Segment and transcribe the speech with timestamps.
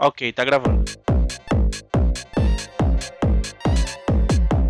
[0.00, 0.84] Ok, tá gravando.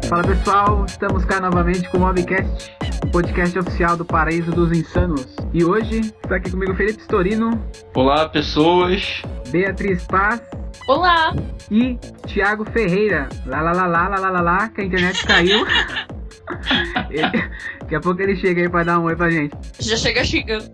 [0.08, 2.73] Fala pessoal, estamos cá novamente com o Mobcast,
[3.04, 5.27] o podcast oficial do Paraíso dos Insanos.
[5.53, 7.62] E hoje está aqui comigo Felipe Storino,
[7.95, 9.22] Olá, pessoas.
[9.51, 10.41] Beatriz Paz
[10.87, 11.35] Olá!
[11.71, 13.29] e Thiago Ferreira.
[13.45, 15.67] Lá lá lá lá lá lá lá, lá que a internet caiu.
[17.10, 19.55] Ele- daqui a pouco ele chega aí pra dar um oi pra gente.
[19.80, 20.65] Já chega xingando.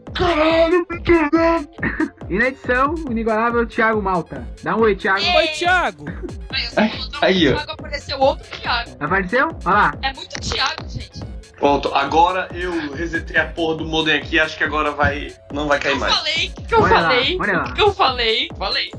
[2.29, 4.47] E na edição, o inigualável Thiago Malta.
[4.63, 5.21] Dá um oi, Thiago.
[5.37, 6.05] Oi, Thiago!
[7.21, 7.55] Aí, ó.
[7.57, 8.91] Thiago apareceu outro Thiago.
[9.01, 9.49] Apareceu?
[9.65, 9.95] Olha lá.
[10.03, 11.23] É muito Thiago, gente.
[11.59, 15.33] Pronto, agora eu resetei a porra do modem aqui, acho que agora vai.
[15.53, 16.15] não vai O que cair eu mais.
[16.15, 16.53] falei?
[16.59, 17.39] O que eu Olha lá, falei?
[17.41, 17.65] olha lá.
[17.65, 18.49] O que eu falei?
[18.59, 18.91] Falei.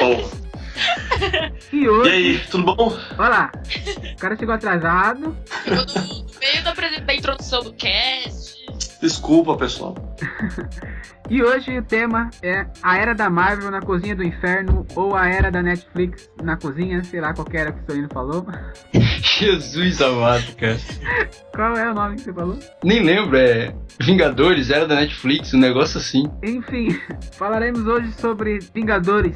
[0.00, 0.30] Bom,
[1.72, 2.98] E e hoje, aí, tudo bom?
[3.18, 3.52] olha lá.
[4.12, 5.36] O cara chegou atrasado.
[5.64, 8.56] Ficou no, meio da, da introdução do cast.
[9.00, 9.94] Desculpa, pessoal.
[11.28, 15.26] E hoje o tema é a era da Marvel na cozinha do inferno ou a
[15.26, 18.46] era da Netflix na cozinha, sei lá qual que era que o Sorino falou.
[19.38, 20.78] Jesus amado, cara.
[21.52, 22.58] Qual é o nome que você falou?
[22.84, 26.30] Nem lembro, é Vingadores, era da Netflix, um negócio assim.
[26.44, 26.96] Enfim,
[27.36, 29.34] falaremos hoje sobre Vingadores.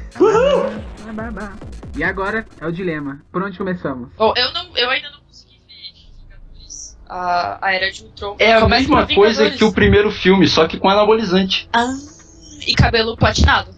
[1.95, 3.21] E agora é o dilema.
[3.31, 4.09] Por onde começamos?
[4.17, 6.95] Bom, eu, não, eu ainda não consegui ver.
[7.09, 8.35] A, a Era de Ultron.
[8.39, 9.57] É a mesma coisa Vingadores.
[9.57, 11.69] que o primeiro filme, só que com anabolizante.
[11.73, 11.93] Ah,
[12.65, 13.75] e cabelo platinado.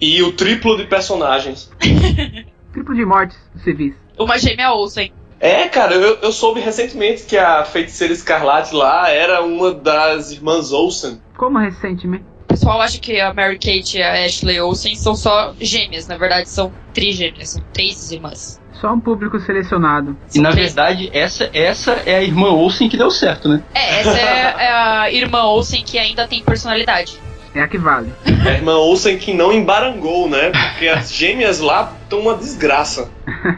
[0.00, 1.70] E o triplo de personagens.
[2.72, 3.94] Triplo de mortes civis.
[4.18, 5.12] Uma gêmea Olsen.
[5.38, 10.72] É, cara, eu, eu soube recentemente que a feiticeira escarlate lá era uma das irmãs
[10.72, 11.20] Olsen.
[11.36, 12.24] Como recentemente?
[12.52, 16.06] O pessoal acha que a Mary Kate e a Ashley Olsen são só gêmeas.
[16.06, 17.52] Na verdade, são trigêmeas.
[17.52, 18.60] São três irmãs.
[18.78, 20.14] Só um público selecionado.
[20.34, 20.74] E na três.
[20.74, 23.62] verdade, essa, essa é a irmã Olsen que deu certo, né?
[23.72, 27.18] É, essa é, é a irmã Olsen que ainda tem personalidade.
[27.54, 28.12] É a que vale.
[28.46, 30.50] A irmã Olsen que não embarangou, né?
[30.70, 33.10] Porque as gêmeas lá estão uma desgraça.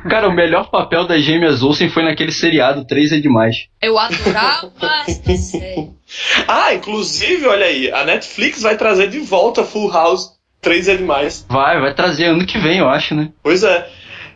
[0.09, 3.69] Cara, o melhor papel das gêmeas Olsen foi naquele seriado 3 é demais.
[3.81, 4.73] Eu adorava
[5.07, 5.93] essa série.
[6.47, 11.47] Ah, inclusive, olha aí, a Netflix vai trazer de volta Full House 3 é demais.
[11.49, 13.31] Vai, vai trazer ano que vem, eu acho, né?
[13.43, 13.89] Pois é.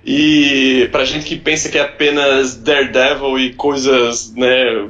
[0.05, 4.89] E pra gente que pensa que é apenas Daredevil e coisas, né,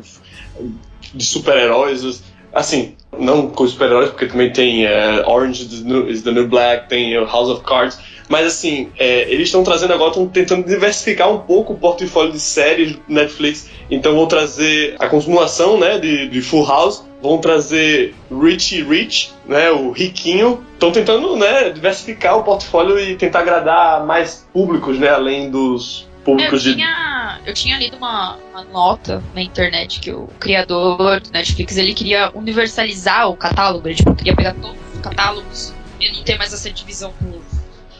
[1.15, 2.23] de super-heróis,
[2.53, 5.63] assim, não com super-heróis, porque também tem é, Orange
[6.09, 7.99] is the, New, Black, tem o House of Cards,
[8.29, 12.41] mas assim, é, eles estão trazendo agora, estão tentando diversificar um pouco o portfólio de
[12.41, 18.15] séries do Netflix, então vão trazer a continuação, né, de, de Full House, vão trazer
[18.31, 24.47] Richie Rich, né, o riquinho, estão tentando, né, diversificar o portfólio e tentar agradar mais
[24.53, 29.43] públicos, né, além dos Eu públicos de tinha, eu tinha lido uma, uma nota na
[29.43, 34.55] internet que o criador do Netflix ele queria universalizar o catálogo, ele tipo, queria pegar
[34.55, 37.29] todos os catálogos e não ter mais essa divisão por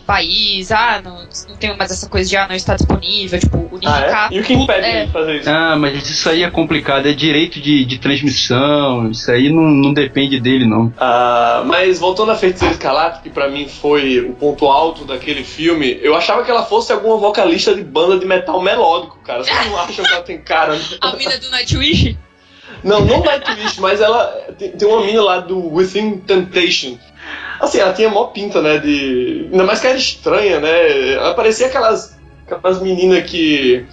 [0.09, 1.19] país, ah, não,
[1.51, 4.37] não tem mais essa coisa de ah, não está disponível, tipo, Ah, unificar é?
[4.37, 4.97] E o que impede é.
[4.97, 5.51] ele de fazer isso?
[5.51, 9.93] Ah, mas isso aí é complicado, é direito de, de transmissão, isso aí não, não
[9.93, 10.91] depende dele, não.
[10.97, 15.99] Ah, mas voltando a Feiticeira Escarlate, que pra mim foi o ponto alto daquele filme,
[16.01, 19.45] eu achava que ela fosse alguma vocalista de banda de metal melódico, cara.
[19.45, 20.73] Vocês não acham que ela tem cara?
[21.03, 22.17] a mina do Nightwish.
[22.83, 24.25] Não, não Nightwish, mas ela
[24.57, 26.97] tem, tem uma mina lá do Within Temptation.
[27.61, 28.79] Assim, ela tinha mó pinta, né?
[28.79, 29.49] De.
[29.51, 31.13] Ainda mais que era estranha, né?
[31.15, 33.85] Ela parecia aquelas, aquelas meninas que.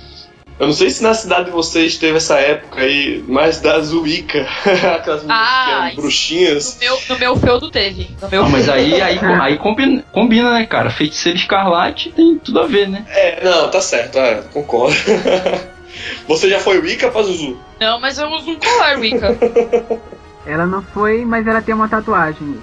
[0.57, 4.47] Eu não sei se na cidade de vocês teve essa época aí, mas das Wicca.
[4.95, 6.75] aquelas meninas Ah, bruxinhas.
[6.75, 8.09] No meu, no meu feudo teve.
[8.21, 10.89] No meu Ah, mas aí, aí, aí combina, combina, né, cara?
[10.89, 13.05] Feiticeiro escarlate tem tudo a ver, né?
[13.09, 14.95] É, não, tá certo, é, concordo.
[16.27, 17.57] Você já foi Wicca, Pazuzu?
[17.79, 19.35] Não, mas eu uso um colar, Wicca.
[20.47, 22.59] Ela não foi, mas ela tem uma tatuagem.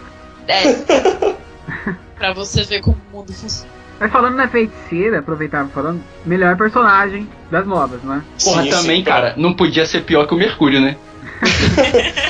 [0.48, 1.34] É.
[2.16, 3.70] pra você ver como o mundo funciona.
[4.00, 8.22] Mas falando na feiticeira, aproveitava falando, melhor personagem das novas, não é?
[8.42, 10.96] Porra, Sim, também, sim, cara, não podia ser pior que o Mercúrio, né?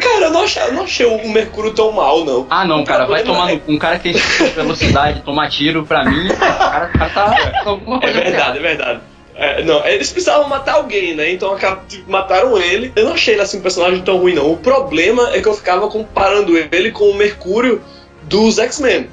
[0.00, 2.46] Cara, eu não achei, eu não achei o Mercúrio tão mal, não.
[2.50, 3.72] Ah, não, O cara, vai tomar no cu.
[3.72, 7.36] Um cara que tem velocidade, tomar tiro, pra mim, o cara, o cara tá
[7.70, 9.00] É coisa verdade, é verdade.
[9.34, 11.32] É, não, eles precisavam matar alguém, né?
[11.32, 12.92] Então acabam, tipo, mataram ele.
[12.94, 14.50] Eu não achei ele assim um personagem tão ruim, não.
[14.52, 17.80] O problema é que eu ficava comparando ele com o Mercúrio
[18.24, 19.08] dos X-Men.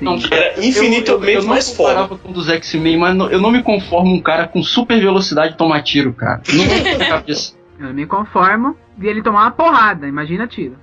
[0.00, 0.28] Não, Sim.
[0.28, 1.88] Que era infinitamente eu, eu, eu não mais foda.
[1.94, 5.00] comparava com o dos X-Men, mas não- eu não me conformo um cara com super
[5.00, 6.40] velocidade tomar tiro, cara.
[6.52, 7.54] Não tem cabeça.
[7.80, 10.76] Eu me conformo de ele tomar uma porrada, imagina tiro.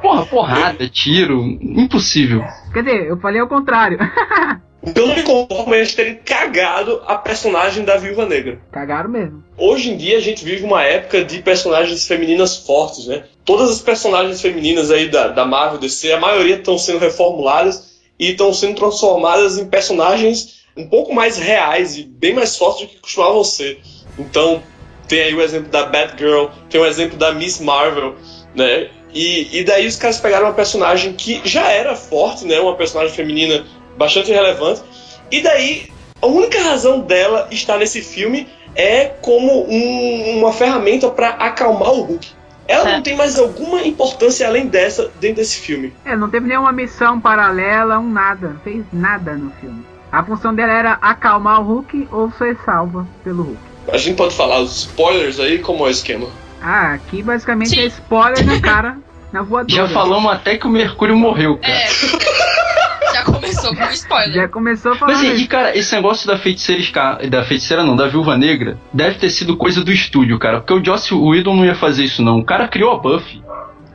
[0.00, 2.44] Porra, porrada, tiro, impossível.
[2.72, 3.98] Quer dizer, eu falei ao contrário.
[4.84, 8.60] Eu não me conformo em eles terem cagado a personagem da Viúva Negra.
[8.72, 9.44] Cagaram mesmo.
[9.56, 13.24] Hoje em dia a gente vive uma época de personagens femininas fortes, né?
[13.44, 18.30] Todas as personagens femininas aí da, da Marvel DC, a maioria estão sendo reformuladas e
[18.30, 22.98] estão sendo transformadas em personagens um pouco mais reais e bem mais fortes do que
[22.98, 23.80] costumavam ser.
[24.18, 24.62] Então,
[25.06, 28.16] tem aí o exemplo da Batgirl, tem o exemplo da Miss Marvel,
[28.54, 28.90] né?
[29.14, 32.58] E, e daí os caras pegaram uma personagem que já era forte, né?
[32.58, 33.64] Uma personagem feminina
[33.96, 34.82] bastante relevante.
[35.30, 35.88] E daí,
[36.20, 42.02] a única razão dela estar nesse filme é como um, uma ferramenta para acalmar o
[42.02, 42.28] Hulk.
[42.68, 42.92] Ela É.
[42.94, 45.92] não tem mais alguma importância além dessa dentro desse filme.
[46.04, 48.50] É, não teve nenhuma missão paralela, um nada.
[48.50, 49.84] Não fez nada no filme.
[50.10, 53.58] A função dela era acalmar o Hulk ou ser salva pelo Hulk.
[53.92, 56.28] A gente pode falar os spoilers aí, como é o esquema?
[56.62, 57.80] Ah, aqui basicamente Sim.
[57.80, 58.96] é spoiler na cara,
[59.32, 59.74] na voadora.
[59.74, 61.72] Já falamos até que o Mercúrio morreu, cara.
[61.72, 61.88] É.
[63.22, 64.32] Já começou com spoiler.
[64.34, 66.82] Já começou falando Mas e, e, cara, esse negócio da feiticeira
[67.30, 70.60] da feiticeira não, da viúva negra, deve ter sido coisa do estúdio, cara.
[70.60, 72.38] Porque o Joss Whedon não ia fazer isso, não.
[72.38, 73.42] O cara criou a Buffy.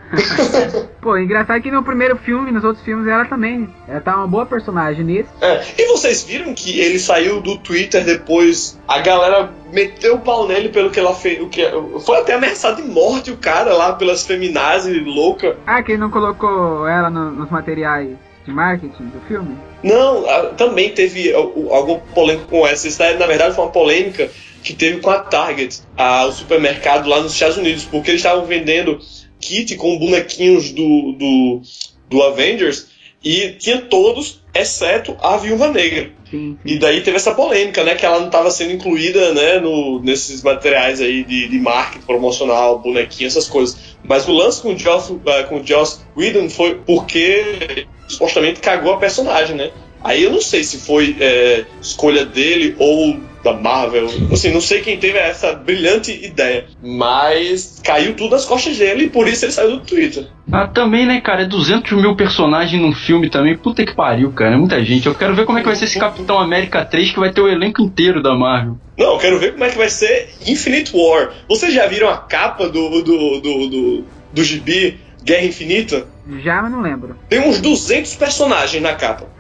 [1.02, 3.70] Pô, engraçado que no primeiro filme, nos outros filmes, ela também.
[3.88, 5.30] Ela tá uma boa personagem nesse.
[5.42, 10.48] É, e vocês viram que ele saiu do Twitter depois, a galera meteu o pau
[10.48, 11.42] nele pelo que ela fez.
[11.42, 11.62] O que,
[12.06, 15.58] foi até ameaçado de morte o cara lá pelas feminazes louca.
[15.66, 18.16] Ah, que ele não colocou ela no- nos materiais
[18.48, 19.58] de marketing do filme?
[19.84, 20.24] Não,
[20.56, 22.88] também teve algo polêmico com essa.
[22.88, 24.30] Isso na verdade, foi uma polêmica
[24.64, 28.46] que teve com a Target, a- o supermercado lá nos Estados Unidos, porque eles estavam
[28.46, 29.00] vendendo
[29.40, 31.62] kit com bonequinhos do, do,
[32.10, 32.88] do Avengers
[33.24, 36.12] e tinha todos, exceto a Viúva Negra.
[36.30, 36.74] Sim, sim.
[36.74, 37.96] E daí teve essa polêmica, né?
[37.96, 39.60] Que ela não estava sendo incluída, né?
[39.60, 43.78] No, nesses materiais aí de, de marketing promocional, bonequinho, essas coisas.
[44.04, 48.94] Mas o lance com o Joss, eh, com o Joss Whedon foi porque supostamente cagou
[48.94, 49.72] a personagem, né?
[50.04, 54.08] Aí eu não sei se foi eh, escolha dele ou da Marvel.
[54.32, 56.66] Assim, não sei quem teve essa brilhante ideia.
[56.84, 60.28] Mas caiu tudo nas costas dele e por isso ele saiu do Twitter.
[60.52, 61.44] Ah, também, né, cara?
[61.44, 63.58] É 200 mil personagens num filme também.
[63.58, 64.56] Puta que pariu, cara.
[64.56, 65.08] É muita gente.
[65.08, 67.42] Eu quero ver como é que vai ser esse Capitão América 3 que vai ter
[67.42, 68.78] o elenco inteiro da Marvel.
[68.98, 71.32] Não, eu quero ver como é que vai ser Infinite War.
[71.48, 76.08] Vocês já viram a capa do, do, do, do, do gibi Guerra Infinita?
[76.42, 77.18] Já, mas não lembro.
[77.30, 79.37] Tem uns 200 personagens na capa.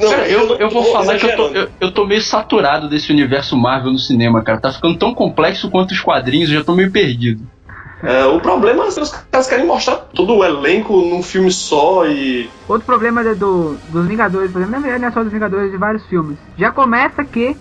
[0.00, 3.10] Não, Cara, eu, eu vou falar que eu tô, eu, eu tô meio saturado desse
[3.12, 4.60] universo Marvel no cinema, cara.
[4.60, 7.44] Tá ficando tão complexo quanto os quadrinhos, eu já tô meio perdido.
[8.02, 12.06] É, o problema é que os caras querem mostrar todo o elenco num filme só
[12.06, 12.50] e.
[12.68, 15.70] Outro problema é do, dos Vingadores, por exemplo, na verdade não é só dos Vingadores,
[15.72, 16.38] de vários filmes.
[16.56, 17.56] Já começa que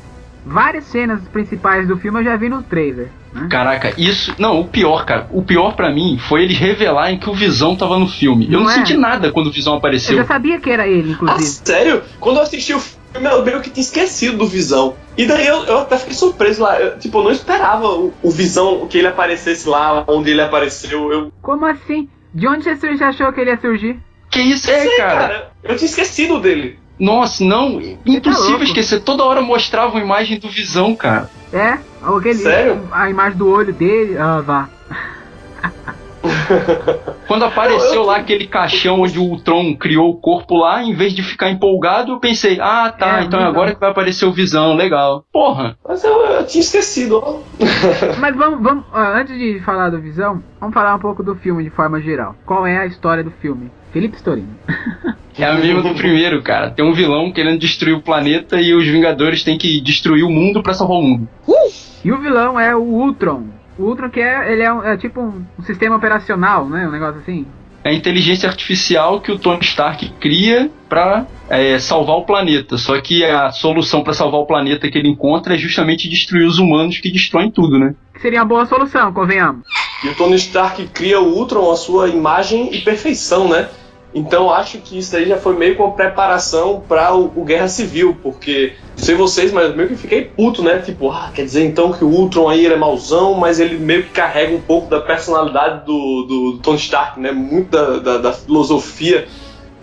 [0.45, 3.09] várias cenas principais do filme eu já vi no trailer.
[3.33, 3.47] Né?
[3.49, 4.33] Caraca, isso.
[4.37, 5.27] Não, o pior, cara.
[5.31, 8.45] O pior pra mim foi eles revelarem que o Visão tava no filme.
[8.45, 8.73] Eu Não não é?
[8.75, 10.15] senti nada quando o Visão Eu apareceu.
[10.15, 11.49] já sabia que era ele, Ah, inclusive.
[11.65, 12.03] sério?
[12.19, 14.95] Quando eu assisti o filme, eu meio que tinha esquecido do Visão.
[15.17, 16.79] E daí eu, eu até fiquei surpreso lá.
[16.79, 21.11] Eu, tipo, eu não esperava o, o Visão que ele aparecesse lá onde ele apareceu.
[21.11, 22.07] Eu Como assim?
[22.33, 23.99] De onde você já achou que ele ia surgir?
[24.29, 25.19] Que isso é, cara?
[25.19, 25.51] cara.
[25.63, 26.79] Eu tinha esquecido dele.
[26.99, 27.79] Nossa, não.
[27.81, 28.63] tá Impossível louco.
[28.63, 29.01] esquecer.
[29.01, 31.29] Toda hora mostrava uma imagem do Visão, cara.
[31.51, 31.77] É?
[32.01, 32.87] Aquele, Sério?
[32.91, 34.17] A imagem do olho dele.
[34.17, 34.69] Ah, vá.
[37.27, 40.93] Quando apareceu Eu- eu- lá aquele caixão onde o Ultron criou o corpo lá, em
[40.93, 44.25] vez de ficar empolgado, eu pensei, ah tá, É, então é agora que vai aparecer
[44.25, 45.25] o Visão, legal.
[45.33, 47.39] Porra, Mas eu, eu tinha esquecido, ó.
[48.19, 51.63] Mas vamos, vamos ah, antes de falar do Visão, vamos falar um pouco do filme
[51.63, 52.35] de forma geral.
[52.45, 53.69] Qual é a história do filme?
[53.91, 54.55] Felipe Storino.
[55.37, 56.69] é a mesma do primeiro, cara.
[56.71, 60.61] Tem um vilão querendo destruir o planeta e os Vingadores têm que destruir o mundo
[60.61, 61.27] pra salvar o mundo.
[62.03, 63.43] E o vilão é o Ultron.
[63.77, 66.87] O Ultron que é, ele é, um- é tipo um, um sistema operacional, né?
[66.87, 67.45] Um negócio assim.
[67.85, 72.77] É a inteligência artificial que o Tony Stark cria pra é, salvar o planeta.
[72.77, 76.59] Só que a solução pra salvar o planeta que ele encontra é justamente destruir os
[76.59, 77.93] humanos que destroem tudo, né?
[78.13, 79.65] Que seria uma boa solução, convenhamos.
[80.03, 83.67] E o Tony Stark cria o Ultron a sua imagem e perfeição, né?
[84.13, 88.15] Então acho que isso aí já foi meio com preparação para o, o Guerra Civil,
[88.21, 90.79] porque não sei vocês, mas meio que fiquei puto, né?
[90.79, 94.03] Tipo, ah, quer dizer então que o Ultron aí ele é mauzão, mas ele meio
[94.03, 97.31] que carrega um pouco da personalidade do, do, do Tony Stark, né?
[97.31, 99.27] Muito da, da, da filosofia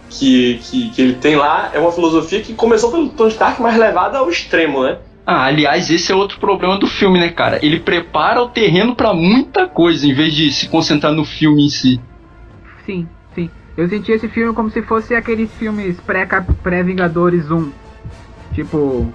[0.08, 1.70] que, que, que ele tem lá.
[1.74, 4.98] É uma filosofia que começou pelo Tony Stark, mas levada ao extremo, né?
[5.26, 7.58] Ah, aliás, esse é outro problema do filme, né, cara?
[7.62, 11.68] Ele prepara o terreno pra muita coisa, em vez de se concentrar no filme em
[11.68, 12.00] si.
[12.86, 13.08] Sim.
[13.76, 17.70] Eu senti esse filme como se fosse aqueles filmes pré-cap- pré-Vingadores 1.
[18.52, 19.12] Tipo.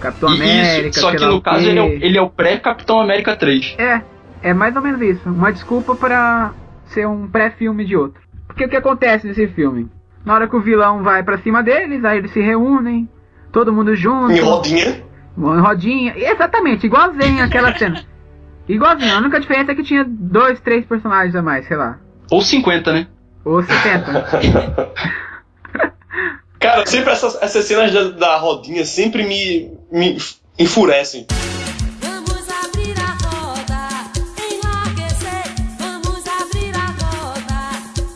[0.00, 0.88] Capitão E América.
[0.90, 3.74] isso, só que no caso ele é, o- ele é o pré-Capitão América 3.
[3.78, 4.00] É,
[4.42, 5.28] é mais ou menos isso.
[5.28, 6.52] Uma desculpa pra
[6.86, 8.20] ser um pré-filme de outro.
[8.46, 9.88] Porque o que acontece nesse filme?
[10.24, 13.08] Na hora que o vilão vai pra cima deles, aí eles se reúnem,
[13.50, 15.02] todo mundo junto, Em rodinha.
[15.36, 16.12] em rodinha.
[16.16, 18.00] Exatamente, igualzinho aquela cena.
[18.68, 21.98] Igualzinho, a única diferença é que tinha dois, três personagens a mais, sei lá.
[22.30, 23.06] Ou 50, né?
[23.44, 24.92] Ou 70.
[26.60, 30.16] Cara, sempre essas, essas cenas da, da rodinha sempre me, me
[30.58, 31.24] enfurecem.
[32.00, 33.88] Vamos abrir a roda,
[34.36, 35.44] enlouquecer.
[35.78, 37.60] Vamos abrir a roda,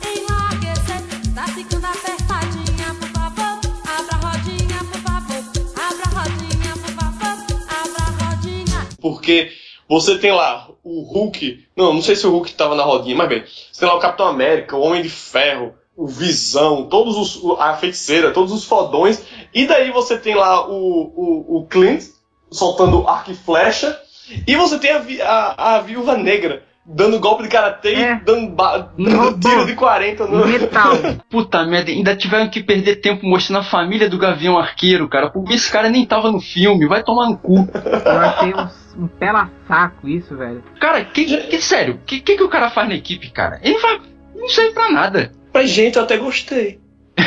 [0.03, 1.03] enlouquecer.
[1.35, 3.61] Da segunda apertadinha, por favor.
[3.97, 5.43] Abra a rodinha, por favor.
[5.77, 7.37] Abra a rodinha, por favor.
[7.69, 8.81] Abra a rodinha.
[9.01, 9.53] Porque
[9.93, 11.67] você tem lá o Hulk.
[11.77, 13.45] Não, não sei se o Hulk tava na rodinha, mas bem.
[13.45, 17.61] Você tem lá o Capitão América, o Homem de Ferro, o Visão, todos os.
[17.61, 19.23] a feiticeira, todos os fodões.
[19.53, 22.05] E daí você tem lá o, o, o Clint
[22.51, 24.01] soltando arco e flecha.
[24.47, 28.13] E você tem a, a, a viúva negra dando golpe de karatê É.
[28.15, 30.47] e dando, dando tiro de 40 no.
[30.47, 30.93] Metal.
[31.31, 35.55] Puta merda, ainda tiveram que perder tempo mostrando a família do Gavião Arqueiro, cara, porque
[35.55, 37.69] esse cara nem tava no filme, vai tomar no cu.
[37.75, 40.63] Eu achei um, um pela saco isso, velho.
[40.81, 43.61] Cara, que, que- sério, o que, que, que o cara faz na equipe, cara?
[43.63, 44.01] Ele vai.
[44.35, 45.33] Não serve pra nada.
[45.55, 46.81] Mas, gente, eu até gostei.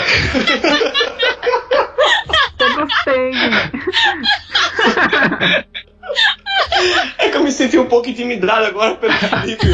[2.57, 3.31] Eu gostei.
[7.17, 9.65] É que eu me senti um pouco intimidado agora pelo Felipe.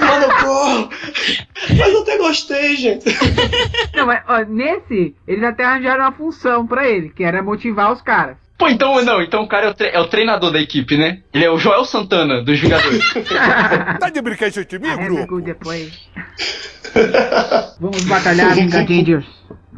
[0.00, 0.88] Mano, pô!
[1.76, 3.04] Mas eu até gostei, gente.
[3.94, 8.00] Não, mas ó, nesse, eles até arranjaram uma função pra ele, que era motivar os
[8.02, 8.36] caras.
[8.56, 11.20] Pô, então não, então o cara é o, tre- é o treinador da equipe, né?
[11.32, 13.04] Ele é o Joel Santana dos Vingadores.
[14.00, 15.26] Tá de brincadeira comigo, Have a grupo?
[15.40, 15.92] good play.
[17.80, 19.26] Vamos batalhar, Avengers.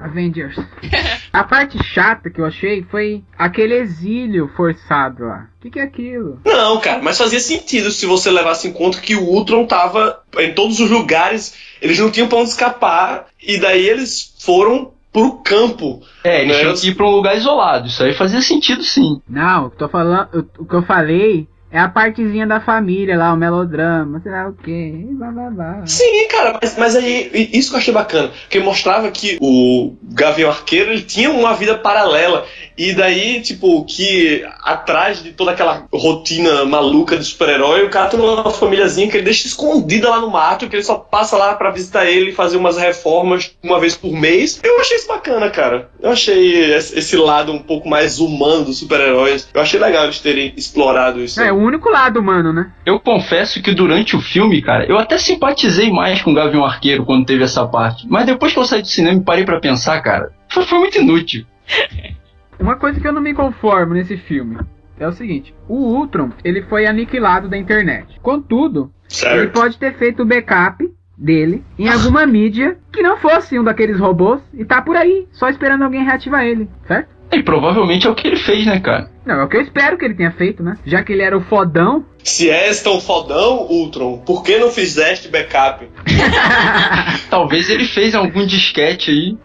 [0.02, 0.56] Avengers.
[1.32, 5.48] A parte chata que eu achei foi aquele exílio forçado lá.
[5.58, 6.40] O que, que é aquilo?
[6.44, 10.52] Não, cara, mas fazia sentido se você levasse em conta que o Ultron tava em
[10.54, 16.02] todos os lugares, eles não tinham pra onde escapar, e daí eles foram pro campo.
[16.24, 17.88] É, eles Né, tinham que ir pra um lugar isolado.
[17.88, 19.20] Isso aí fazia sentido sim.
[19.28, 23.16] Não, o que, eu tô falando, o que eu falei é a partezinha da família
[23.16, 25.06] lá, o melodrama, sei lá o que.
[25.12, 25.86] Blá, blá, blá.
[25.86, 30.50] Sim, cara, mas, mas aí, isso que eu achei bacana, porque mostrava que o Gavião
[30.50, 32.46] Arqueiro, ele tinha uma vida paralela,
[32.76, 38.18] e daí, tipo, que atrás de toda aquela rotina maluca de super-herói, o cara tem
[38.18, 41.70] uma famíliazinha que ele deixa escondida lá no mato, que ele só passa lá pra
[41.70, 44.58] visitar ele e fazer umas reformas uma vez por mês.
[44.62, 45.90] Eu achei isso bacana, cara.
[46.00, 49.48] Eu achei esse esse lado um pouco mais humano dos super-heróis.
[49.52, 51.40] Eu achei legal eles terem explorado isso.
[51.40, 52.70] É o único lado humano, né?
[52.84, 57.04] Eu confesso que durante o filme, cara, eu até simpatizei mais com o Gavião Arqueiro
[57.04, 58.06] quando teve essa parte.
[58.08, 60.98] Mas depois que eu saí do cinema e parei pra pensar, cara, foi, foi muito
[60.98, 61.44] inútil.
[62.58, 64.58] Uma coisa que eu não me conformo nesse filme
[64.98, 68.18] é o seguinte: o Ultron ele foi aniquilado da internet.
[68.20, 69.52] Contudo, ele certo.
[69.52, 74.40] pode ter feito o backup dele em alguma mídia que não fosse um daqueles robôs
[74.54, 77.19] e tá por aí, só esperando alguém reativar ele, certo?
[77.32, 79.10] E provavelmente é o que ele fez, né, cara?
[79.24, 80.76] Não, é o que eu espero que ele tenha feito, né?
[80.84, 82.04] Já que ele era o fodão.
[82.24, 85.88] Se és tão fodão, Ultron, por que não fizeste backup?
[87.30, 89.38] Talvez ele fez algum disquete aí.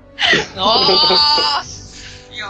[0.56, 1.64] Nossa!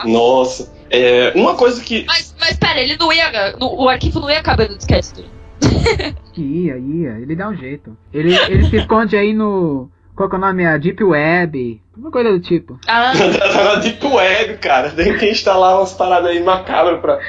[0.05, 0.73] Nossa.
[0.89, 2.05] É, uma coisa que.
[2.07, 3.55] Mas, mas pera, ele não ia.
[3.59, 5.29] no- o arquivo não ia caber no disquete dele.
[6.33, 7.97] Que ia, ia, ele dá um jeito.
[8.13, 9.89] Ele, ele se esconde aí no.
[10.15, 10.65] Qual que é o nome?
[10.65, 11.81] A Deep Web.
[11.97, 12.77] Uma coisa do tipo.
[12.87, 14.89] Ah, tá na Deep Web, cara.
[14.89, 17.19] Tem que instalar umas paradas aí macabras pra,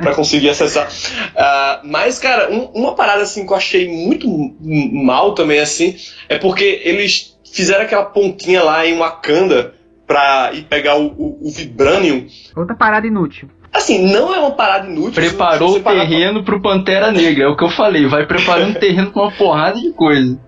[0.00, 0.88] pra conseguir acessar.
[1.36, 4.26] Ah, mas, cara, um- uma parada assim que eu achei muito
[4.60, 5.94] mal também, assim,
[6.28, 9.74] é porque eles fizeram aquela pontinha lá em Wakanda
[10.06, 12.26] pra ir pegar o, o, o Vibranium.
[12.56, 13.48] Outra parada inútil.
[13.72, 15.12] Assim, não é uma parada inútil.
[15.14, 18.06] Preparou o parar pra- terreno pro Pantera Negra, é o que eu falei.
[18.06, 20.38] Vai preparando terreno pra uma porrada de coisa.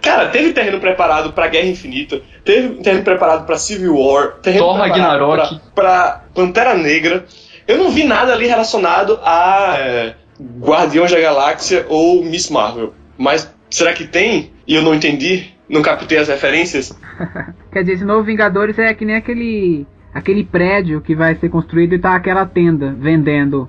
[0.00, 4.80] Cara, teve terreno preparado pra Guerra Infinita, teve terreno preparado pra Civil War, terreno Thor
[4.80, 5.60] preparado Ragnarok.
[5.74, 7.24] pra, pra Pantera Negra.
[7.66, 10.14] Eu não vi nada ali relacionado a é,
[10.60, 12.92] Guardiões da Galáxia ou Miss Marvel.
[13.16, 14.52] Mas será que tem?
[14.66, 15.52] E eu não entendi?
[15.68, 16.92] Não captei as referências?
[17.72, 19.86] Quer dizer, esse novo Vingadores é que nem aquele.
[20.12, 23.68] aquele prédio que vai ser construído e tá aquela tenda vendendo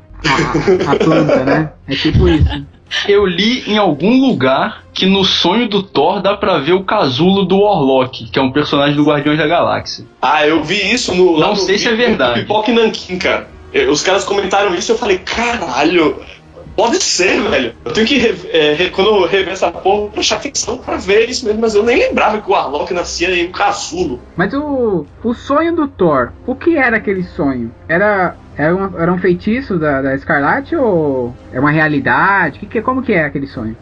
[0.87, 1.71] a, a planta, né?
[1.87, 2.65] É tipo isso.
[3.07, 7.43] Eu li em algum lugar que no sonho do Thor dá pra ver o casulo
[7.43, 10.05] do Warlock, que é um personagem do Guardiões da Galáxia.
[10.21, 11.39] Ah, eu vi isso no.
[11.39, 12.41] Não no sei se é verdade.
[12.41, 13.47] Pipoca e Nankin, cara.
[13.89, 16.21] Os caras comentaram isso e eu falei, caralho,
[16.75, 17.73] pode ser, velho.
[17.83, 21.61] Eu tenho que, é, quando eu rever essa porra, prestar atenção pra ver isso mesmo,
[21.61, 24.19] mas eu nem lembrava que o Arlok nascia em um casulo.
[24.35, 27.71] Mas o, o sonho do Thor, o que era aquele sonho?
[27.87, 32.59] Era, era, um, era um feitiço da, da Escarlate ou é uma realidade?
[32.59, 33.75] Que, que, como que é aquele sonho?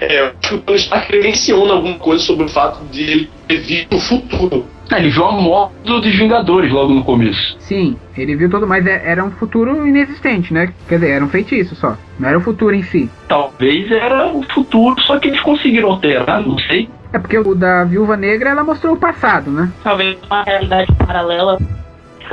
[0.00, 0.32] É,
[0.66, 4.66] o Stark ele menciona alguma coisa sobre o fato de ele ter visto o futuro.
[4.92, 7.56] Ah, ele viu a morte dos Vingadores logo no começo.
[7.60, 10.72] Sim, ele viu todo, mas é- era um futuro inexistente, né?
[10.88, 11.96] Quer dizer, era um feitiço só.
[12.18, 13.08] Não era o futuro em si.
[13.28, 16.88] Talvez era o futuro, só que eles conseguiram alterar, não sei.
[17.12, 19.70] É porque o da Viúva Negra ela mostrou o passado, né?
[19.84, 21.56] Talvez uma realidade paralela.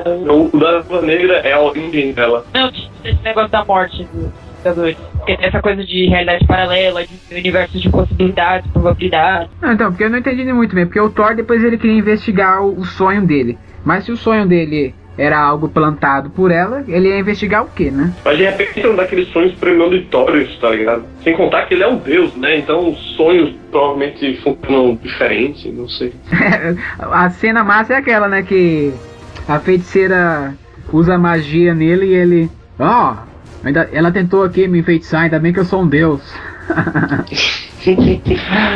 [0.06, 2.44] O da Viúva Negra é a origem dela.
[2.54, 2.70] Não,
[3.04, 4.32] esse negócio da morte dos
[4.74, 9.50] Porque tem essa coisa de realidade paralela, de universo de possibilidades, probabilidades.
[9.62, 10.86] Não, então, porque eu não entendi muito bem.
[10.86, 13.58] Porque o Thor depois ele queria investigar o, o sonho dele.
[13.84, 17.90] Mas se o sonho dele era algo plantado por ela, ele ia investigar o quê,
[17.90, 18.14] né?
[18.24, 21.04] Mas de repente é um daqueles sonhos premonitórios, tá ligado?
[21.24, 22.58] Sem contar que ele é um deus, né?
[22.58, 26.14] Então os sonhos provavelmente funcionam diferente, não sei.
[27.00, 28.44] a cena massa é aquela, né?
[28.44, 28.94] Que
[29.48, 30.54] a feiticeira
[30.94, 32.50] usa magia nele e ele.
[32.80, 33.16] Ó,
[33.64, 36.22] ainda ela tentou aqui me enfeitiçar, ainda bem que eu sou um deus.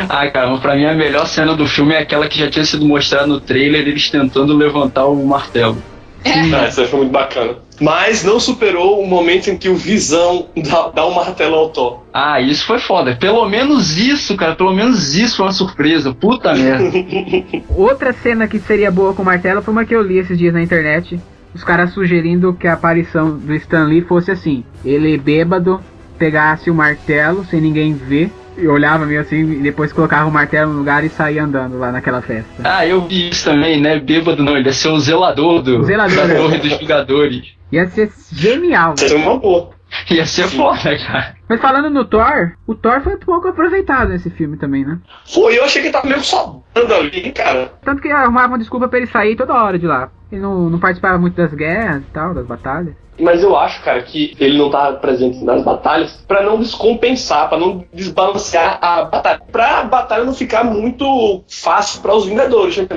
[0.08, 2.86] Ah, cara, pra mim a melhor cena do filme é aquela que já tinha sido
[2.86, 5.76] mostrada no trailer, eles tentando levantar o martelo.
[6.24, 7.56] Ah, essa foi muito bacana.
[7.80, 12.02] Mas não superou o momento em que o Visão dá, dá um martelo ao Thor.
[12.12, 13.16] Ah, isso foi foda.
[13.16, 16.14] Pelo menos isso, cara, pelo menos isso foi uma surpresa.
[16.14, 16.90] Puta merda.
[17.76, 20.54] Outra cena que seria boa com o martelo foi uma que eu li esses dias
[20.54, 21.20] na internet.
[21.54, 25.80] Os caras sugerindo que a aparição do Stan Lee fosse assim: ele bêbado,
[26.18, 30.72] pegasse o martelo sem ninguém ver, e olhava meio assim, e depois colocava o martelo
[30.72, 32.50] no lugar e saía andando lá naquela festa.
[32.64, 33.98] Ah, eu vi isso também, né?
[33.98, 36.34] Bêbado não, ele ia ser o zelador do, O zelador, da né?
[36.34, 37.44] Torre dos Vingadores.
[37.70, 38.94] Ia ser genial.
[39.00, 39.70] É uma boa.
[40.10, 41.36] Ia ser foda, cara.
[41.48, 44.98] Mas falando no Thor, o Thor foi pouco aproveitado nesse filme também, né?
[45.26, 47.72] Foi, eu achei que ele tava meio sobrando ali, cara.
[47.84, 50.10] Tanto que arrumavam desculpa pra ele sair toda hora de lá.
[50.30, 52.94] Ele não, não participava muito das guerras e tal, das batalhas.
[53.20, 57.58] Mas eu acho, cara, que ele não tava presente nas batalhas pra não descompensar, pra
[57.58, 59.40] não desbalancear a batalha.
[59.52, 62.94] Pra batalha não ficar muito fácil pra os Vingadores, tá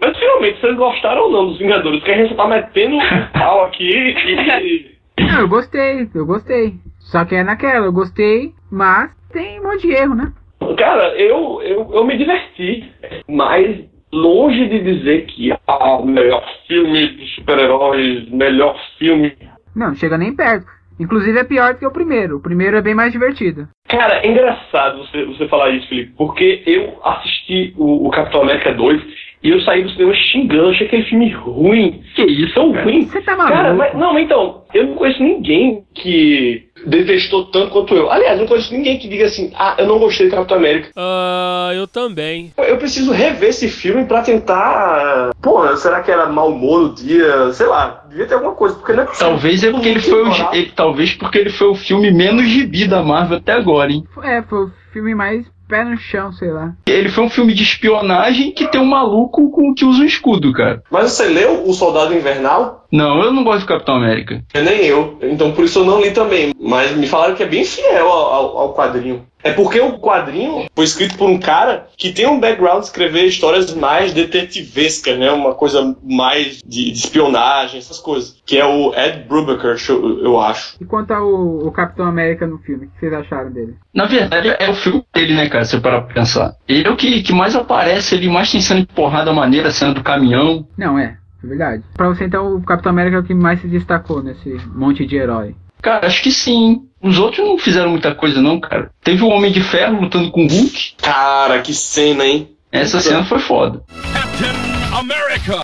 [0.00, 1.98] Mas finalmente, vocês gostaram ou não dos Vingadores?
[2.00, 3.00] Porque a gente tá metendo o
[3.32, 4.96] pau aqui e.
[5.18, 6.74] Não, eu gostei, eu gostei.
[6.98, 10.32] Só que é naquela, eu gostei, mas tem um monte de erro, né?
[10.76, 12.90] Cara, eu, eu, eu me diverti,
[13.28, 19.36] mas longe de dizer que ah, o melhor filme de super-heróis, melhor filme.
[19.74, 20.66] Não, não chega nem perto.
[20.98, 22.38] Inclusive é pior do que o primeiro.
[22.38, 23.68] O primeiro é bem mais divertido.
[23.88, 28.72] Cara, é engraçado você, você falar isso, Felipe, porque eu assisti o, o Capitão América
[28.72, 29.02] 2
[29.46, 32.02] e eu saí do cinema xingando, achei aquele filme ruim.
[32.14, 32.84] Que isso, Tão cara?
[32.84, 33.06] ruim.
[33.06, 33.52] Você tá maluco?
[33.56, 38.10] Cara, mas, não, então, eu não conheço ninguém que detestou tanto quanto eu.
[38.10, 40.90] Aliás, não conheço ninguém que diga assim, ah, eu não gostei do Capitão América.
[40.96, 42.52] Ah, eu também.
[42.56, 45.30] Eu preciso rever esse filme pra tentar.
[45.42, 47.52] Pô, será que era mau humor no dia?
[47.52, 49.06] Sei lá, devia ter alguma coisa, porque não é.
[49.18, 52.86] Talvez é porque ele foi o, ele- talvez porque ele foi o filme menos gibi
[52.86, 54.04] da Marvel até agora, hein?
[54.22, 56.72] É, foi o filme mais pé no chão, sei lá.
[56.86, 60.52] Ele foi um filme de espionagem que tem um maluco com que usa um escudo,
[60.52, 60.82] cara.
[60.90, 62.85] Mas você leu O Soldado Invernal?
[62.92, 64.42] Não, eu não gosto do Capitão América.
[64.54, 65.18] É, Nem eu.
[65.22, 66.52] Então por isso eu não li também.
[66.60, 69.26] Mas me falaram que é bem fiel ao, ao- ao quadrinho.
[69.44, 73.26] É porque o quadrinho foi escrito por um cara que tem um background de escrever
[73.26, 75.30] histórias mais detetivescas, né?
[75.30, 78.36] Uma coisa mais de, de espionagem, essas coisas.
[78.44, 80.76] Que é o Ed Brubaker, eu, eu acho.
[80.80, 83.74] E quanto ao o Capitão América no filme, o que vocês acharam dele?
[83.94, 85.64] Na verdade, é o filme dele, né, cara?
[85.64, 86.52] Se você parar pra pensar.
[86.68, 89.94] Ele é o que, que mais aparece ali, mais tem cena de porrada maneira, cena
[89.94, 90.66] do caminhão.
[90.76, 91.84] Não, é, é verdade.
[91.94, 95.16] Pra você então, o Capitão América é o que mais se destacou nesse monte de
[95.16, 95.54] herói.
[95.82, 96.88] Cara, acho que sim.
[97.00, 98.90] Os outros não fizeram muita coisa, não, cara.
[99.04, 100.96] Teve o Homem de Ferro lutando com o Hulk.
[101.00, 102.56] Cara, que cena, hein?
[102.72, 103.82] Essa cena foi foda.
[104.12, 105.62] Captain America.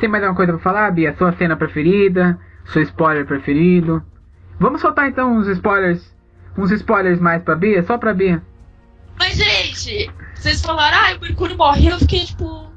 [0.00, 1.14] Tem mais alguma coisa pra falar, Bia?
[1.16, 2.38] Sua cena preferida?
[2.72, 4.02] Seu spoiler preferido?
[4.58, 6.02] Vamos soltar então uns spoilers.
[6.58, 7.82] Uns spoilers mais pra Bia?
[7.84, 8.42] Só pra Bia.
[9.18, 11.88] Mas, gente, vocês falaram, ah, o Mercúrio morre.
[11.88, 12.71] Eu fiquei tipo,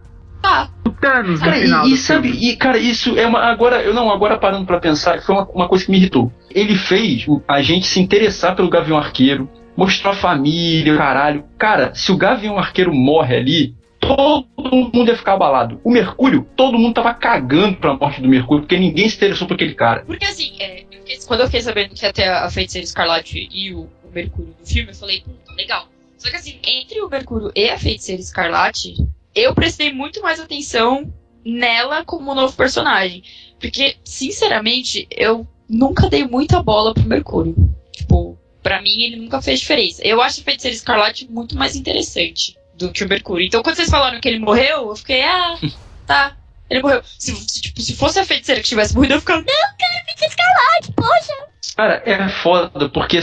[0.47, 0.69] tá.
[0.85, 3.39] O Thanos no Cara, final e, e sabe, e, cara, isso é uma.
[3.39, 6.31] Agora, eu não, agora parando pra pensar, foi uma, uma coisa que me irritou.
[6.51, 11.43] Ele fez a gente se interessar pelo Gavião Arqueiro, mostrou a família, caralho.
[11.57, 14.47] Cara, se o Gavião Arqueiro morre ali, todo
[14.93, 15.79] mundo ia ficar abalado.
[15.83, 19.55] O Mercúrio, todo mundo tava cagando pra morte do Mercúrio, porque ninguém se interessou por
[19.55, 20.03] aquele cara.
[20.05, 23.49] Porque assim, é, eu fiquei- quando eu fiquei sabendo que ia ter a Feiticeira Escarlate
[23.51, 25.87] e o, o Mercúrio no filme, eu falei, puta, legal.
[26.17, 28.93] Só que assim, entre o Mercúrio e a Feiticeira Escarlate,
[29.35, 33.23] eu prestei muito mais atenção nela como novo personagem.
[33.59, 37.55] Porque, sinceramente, eu nunca dei muita bola pro Mercúrio.
[37.91, 40.01] Tipo, pra mim ele nunca fez diferença.
[40.03, 43.45] Eu acho a Feiticeira Escarlate muito mais interessante do que o Mercúrio.
[43.45, 45.57] Então quando vocês falaram que ele morreu, eu fiquei, ah,
[46.05, 46.37] tá.
[46.69, 47.01] Ele morreu.
[47.19, 50.33] Se, se, tipo, se fosse a feiticeira que tivesse morrido, eu ficava, não, cara, feiticeira
[50.33, 51.54] escarlate, poxa.
[51.75, 53.21] Cara, é foda, porque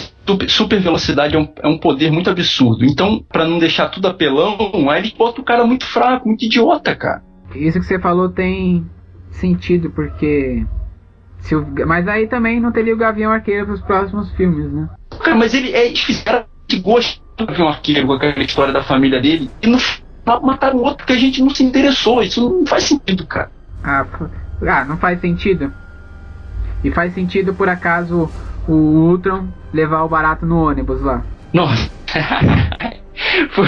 [0.48, 2.85] super, velocidade é um, é um poder muito absurdo.
[2.85, 4.57] Então, pra não deixar tudo apelão,
[4.90, 7.22] aí ele bota o cara muito fraco, muito idiota, cara.
[7.55, 8.87] Isso que você falou tem
[9.31, 10.64] sentido, porque.
[11.40, 11.66] Se o...
[11.87, 14.88] Mas aí também não teria o Gavião Arqueiro pros próximos filmes, né?
[15.22, 18.83] Cara, mas ele é, eles fizeram de gosto do Gavião Arqueiro com aquela história da
[18.83, 19.50] família dele.
[19.61, 19.78] E no
[20.24, 22.22] mataram o outro porque a gente não se interessou.
[22.22, 23.50] Isso não faz sentido, cara.
[23.83, 24.07] Ah,
[24.68, 25.72] ah, não faz sentido.
[26.84, 28.30] E faz sentido por acaso
[28.68, 31.22] o Ultron levar o barato no ônibus lá.
[31.52, 31.90] Nossa.
[33.54, 33.66] por,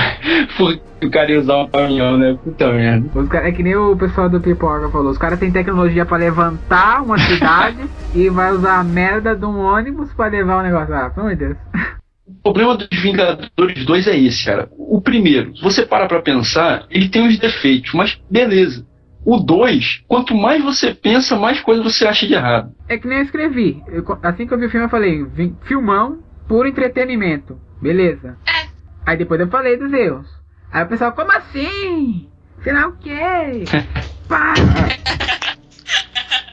[0.56, 2.36] por o cara ia usar um caminhão, né?
[2.42, 3.06] Puta merda.
[3.14, 6.16] Os cara- é que nem o pessoal do Pipoca falou, os caras têm tecnologia pra
[6.16, 7.78] levantar uma cidade
[8.14, 10.94] e vai usar a merda de um ônibus pra levar o negócio.
[10.94, 11.56] Ah, pelo amor de Deus.
[12.26, 14.68] O problema dos Vingadores 2 é esse, cara.
[14.78, 18.86] O primeiro, se você para pra pensar, ele tem uns defeitos, mas beleza.
[19.24, 22.72] O 2, quanto mais você pensa, mais coisa você acha de errado.
[22.88, 23.82] É que nem eu escrevi.
[23.88, 27.58] Eu assim que eu vi o filme, eu falei: "Vi- filmão, puro entretenimento.
[27.80, 28.36] Beleza.
[28.46, 28.66] É.
[29.06, 30.26] Aí depois eu falei dos erros.
[30.72, 32.28] Aí o pessoal, como assim?
[32.62, 33.64] Será o quê?
[34.28, 34.54] Pá!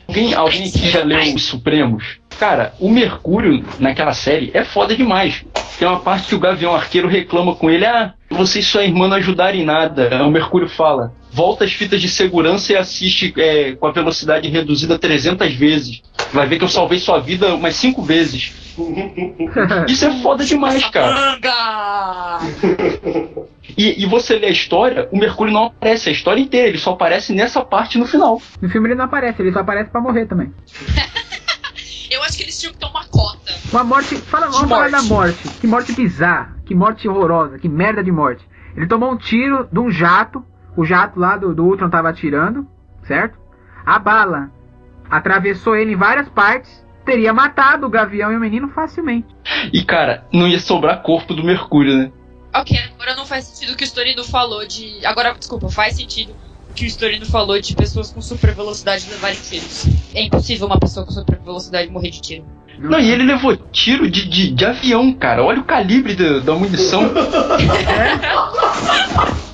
[0.07, 2.19] Alguém, alguém aqui já leu Os Supremos?
[2.39, 5.45] Cara, o Mercúrio naquela série é foda demais.
[5.77, 9.07] Tem uma parte que o Gavião Arqueiro reclama com ele: Ah, você e sua irmã
[9.07, 10.09] não ajudaram em nada.
[10.11, 14.49] Aí O Mercúrio fala: Volta as fitas de segurança e assiste é, com a velocidade
[14.49, 16.01] reduzida 300 vezes.
[16.33, 18.53] Vai ver que eu salvei sua vida umas 5 vezes.
[19.87, 21.13] Isso é foda demais, cara.
[21.13, 22.39] Manga!
[23.77, 26.91] E, e você lê a história, o Mercúrio não aparece a história inteira, ele só
[26.91, 28.41] aparece nessa parte no final.
[28.61, 30.53] No filme ele não aparece, ele só aparece pra morrer também.
[32.11, 33.53] Eu acho que eles tinham que ter uma cota.
[33.71, 34.15] Uma morte.
[34.17, 35.47] Fala, vamos falar da morte.
[35.61, 36.57] Que morte bizarra.
[36.65, 37.57] Que morte horrorosa.
[37.57, 38.45] Que merda de morte.
[38.75, 40.43] Ele tomou um tiro de um jato.
[40.75, 42.67] O jato lá do, do Ultron tava atirando.
[43.03, 43.37] Certo?
[43.85, 44.51] A bala
[45.09, 46.85] atravessou ele em várias partes.
[47.05, 49.27] Teria matado o gavião e o menino facilmente.
[49.73, 52.11] E cara, não ia sobrar corpo do Mercúrio, né?
[52.53, 55.03] Ok, agora não faz sentido o que o Storino falou de.
[55.05, 56.35] Agora, desculpa, faz sentido
[56.69, 59.87] o que o Storino falou de pessoas com super velocidade levarem tiros.
[60.13, 62.45] É impossível uma pessoa com super velocidade morrer de tiro.
[62.77, 65.43] Não, e ele levou tiro de, de, de avião, cara.
[65.43, 67.03] Olha o calibre da, da munição.
[67.59, 69.47] E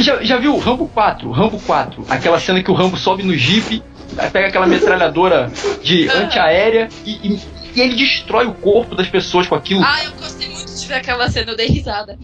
[0.00, 1.30] Já, já viu o Rambo 4?
[1.30, 2.06] Rambo 4.
[2.08, 3.82] Aquela cena que o Rambo sobe no jeep,
[4.32, 5.50] pega aquela metralhadora
[5.82, 7.40] de antiaérea e, e,
[7.74, 9.82] e ele destrói o corpo das pessoas com aquilo.
[9.84, 12.18] Ah, eu gostei muito de ver aquela cena, eu dei risada.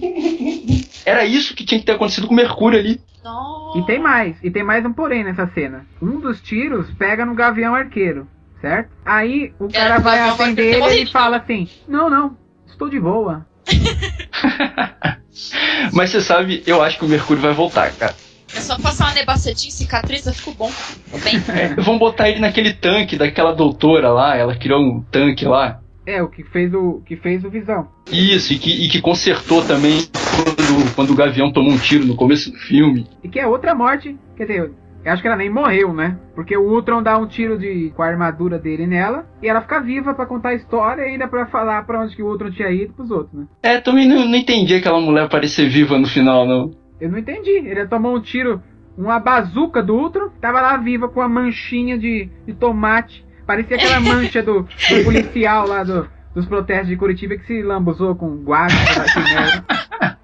[1.05, 3.01] Era isso que tinha que ter acontecido com o Mercúrio ali.
[3.24, 3.79] Nossa.
[3.79, 4.37] E tem mais.
[4.42, 5.87] E tem mais um porém nessa cena.
[6.01, 8.29] Um dos tiros pega no gavião arqueiro.
[8.61, 8.90] Certo?
[9.05, 12.37] Aí o cara no vai atender ele e fala assim: Não, não.
[12.66, 13.46] Estou de boa.
[15.92, 18.14] Mas você sabe, eu acho que o Mercúrio vai voltar, cara.
[18.54, 20.70] É só passar uma nebacetinha, cicatriza, ficou bom.
[20.70, 21.42] Ficou bem.
[21.48, 25.81] É, vão botar ele naquele tanque daquela doutora lá, ela criou um tanque lá.
[26.07, 27.88] É, o que fez o que fez o Visão.
[28.11, 32.16] Isso, e que, e que consertou também quando, quando o Gavião tomou um tiro no
[32.16, 33.07] começo do filme.
[33.22, 34.16] E que é outra morte.
[34.35, 34.72] Quer dizer,
[35.04, 36.18] eu acho que ela nem morreu, né?
[36.34, 39.26] Porque o Ultron dá um tiro de, com a armadura dele nela.
[39.42, 42.22] E ela fica viva pra contar a história e ainda pra falar pra onde que
[42.22, 43.46] o Ultron tinha ido pros outros, né?
[43.62, 46.70] É, também não, não entendi aquela mulher aparecer viva no final, não.
[47.00, 47.50] Eu não entendi.
[47.50, 48.62] Ele tomou um tiro,
[48.96, 50.30] uma bazuca do Ultron.
[50.40, 53.24] Tava lá viva com uma manchinha de, de tomate.
[53.46, 58.14] Parecia aquela mancha do, do policial lá do, dos protestos de Curitiba que se lambuzou
[58.14, 58.74] com guarda.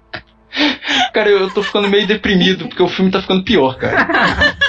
[1.15, 4.05] Cara, eu tô ficando meio deprimido, porque o filme tá ficando pior, cara.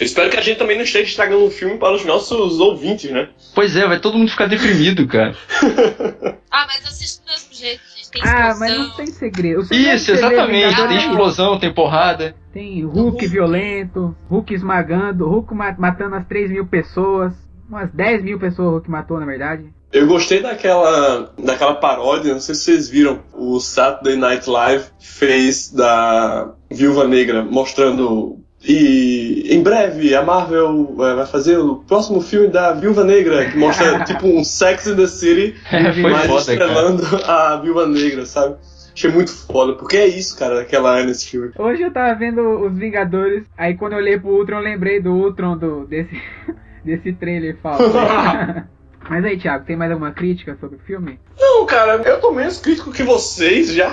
[0.00, 3.10] Eu espero que a gente também não esteja estragando o filme para os nossos ouvintes,
[3.10, 3.28] né?
[3.54, 5.36] Pois é, vai todo mundo ficar deprimido, cara.
[6.52, 8.10] Ah, mas assiste do mesmo jeito, gente.
[8.10, 9.62] Tem Ah, mas não tem segredo.
[9.64, 10.68] Segredo Isso, exatamente.
[10.68, 12.34] Vingadores Tem é explosão, tem porrada.
[12.52, 17.32] Tem Hulk violento, Hulk esmagando, Hulk ma- matando as 3 mil pessoas.
[17.68, 19.66] Umas 10 mil pessoas o Hulk matou, na verdade.
[19.92, 25.70] Eu gostei daquela, daquela paródia, não sei se vocês viram, o Saturday Night Live fez
[25.72, 28.38] da Viúva Negra, mostrando.
[28.62, 33.56] E em breve a Marvel eh, vai fazer o próximo filme da Viúva Negra, que
[33.56, 36.70] mostra tipo um Sex in the City, É, mas foda, cara.
[36.70, 38.56] estrelando a Viúva Negra, sabe?
[38.92, 41.52] Achei muito foda, porque é isso, cara, daquela era nesse filme.
[41.58, 45.12] Hoje eu tava vendo os Vingadores, aí quando eu olhei pro Ultron, eu lembrei do
[45.12, 46.20] Ultron do, desse,
[46.84, 47.84] desse trailer falso.
[49.08, 51.18] Mas aí, Thiago, tem mais alguma crítica sobre o filme?
[51.38, 53.90] Não, cara, eu tô menos crítico que vocês já.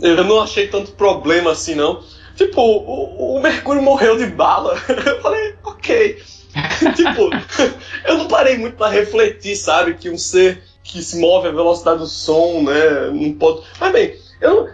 [0.00, 2.00] eu não achei tanto problema assim, não.
[2.36, 4.76] Tipo, o, o Mercúrio morreu de bala.
[4.88, 6.18] Eu falei, ok.
[6.94, 7.30] tipo,
[8.06, 9.94] eu não parei muito pra refletir, sabe?
[9.94, 13.10] Que um ser que se move à velocidade do som, né?
[13.12, 13.62] Não pode.
[13.80, 14.68] Mas bem, eu,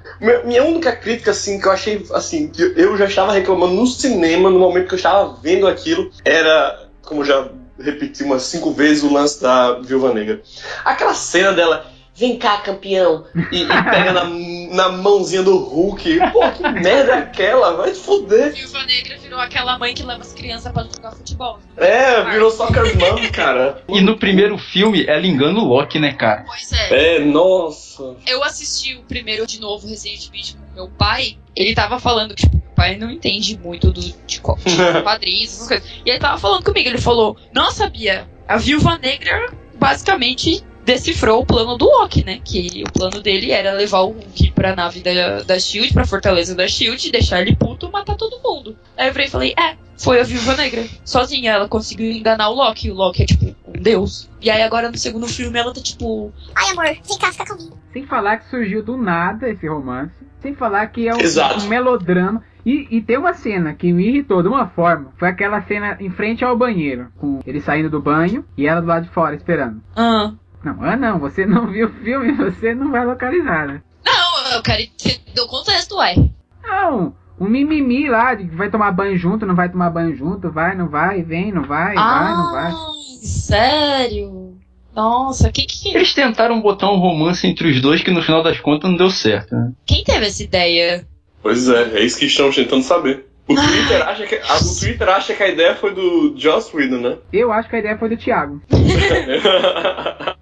[0.45, 4.51] minha- única crítica, assim, que eu achei, assim, que eu já estava reclamando no cinema,
[4.51, 9.13] no momento que eu estava vendo aquilo, era, como já repeti umas cinco vezes, o
[9.13, 10.43] lance da Viúva Negra.
[10.85, 13.25] Aquela cena dela vem cá, campeão.
[13.53, 16.19] E, e pega na, na mãozinha do Hulk.
[16.33, 17.77] Pô, que merda é aquela?
[17.77, 18.53] Vai se fuder.
[18.53, 21.59] Viúva Negra virou aquela mãe que leva as crianças pra jogar futebol.
[21.77, 23.83] É, virou soccer mom, cara.
[23.89, 26.45] E no primeiro filme, ela engana o Loki, né, cara?
[26.47, 27.17] Pois é.
[27.17, 28.17] É, nossa.
[28.27, 31.37] Eu assisti o primeiro de novo recentemente com meu pai.
[31.57, 35.53] Ele tava falando que, tipo, meu pai não entende muito do, de, co- de quadrinhos,
[35.55, 35.91] essas coisas.
[36.05, 41.47] E ele tava falando comigo, ele falou, nossa, Bia, a Viúva Negra basicamente decifrou o
[41.47, 42.41] plano do Loki, né?
[42.45, 46.55] Que o plano dele era levar o Hulk pra nave da, da SHIELD, pra fortaleza
[46.55, 48.77] da SHIELD, deixar ele puto e matar todo mundo.
[48.97, 50.85] Aí eu virei e falei, é, foi a Viúva Negra.
[51.05, 52.91] Sozinha, ela conseguiu enganar o Loki.
[52.91, 54.29] O Loki é, tipo, um deus.
[54.41, 57.79] E aí agora no segundo filme ela tá, tipo, Ai, amor, vem cá, fica comigo.
[57.93, 60.13] Sem falar que surgiu do nada esse romance.
[60.41, 61.19] Sem falar que é um,
[61.65, 62.43] um melodrama.
[62.65, 65.13] E, e tem uma cena que me irritou de uma forma.
[65.19, 67.09] Foi aquela cena em frente ao banheiro.
[67.19, 69.83] Com ele saindo do banho e ela do lado de fora esperando.
[69.97, 70.33] ah.
[70.65, 73.83] Não, ah não, você não viu o filme, você não vai localizar, né?
[74.05, 76.17] Não, eu quero entender o contexto, ué.
[76.63, 80.51] Não, um mimimi lá, de que vai tomar banho junto, não vai tomar banho junto,
[80.51, 82.73] vai, não vai, vem, não vai, vai, não vai.
[82.73, 82.75] Ai,
[83.23, 84.51] sério?
[84.95, 88.61] Nossa, que, que, Eles tentaram botar um romance entre os dois que no final das
[88.61, 89.73] contas não deu certo, né?
[89.87, 91.07] quem teve essa ideia?
[91.43, 93.27] Pois é, é isso que estamos tentando saber.
[93.49, 96.99] O Twitter, acha que, a, o Twitter acha que a ideia foi do Joss Whedon,
[96.99, 97.19] né?
[97.33, 98.63] Eu acho que a ideia foi do Thiago.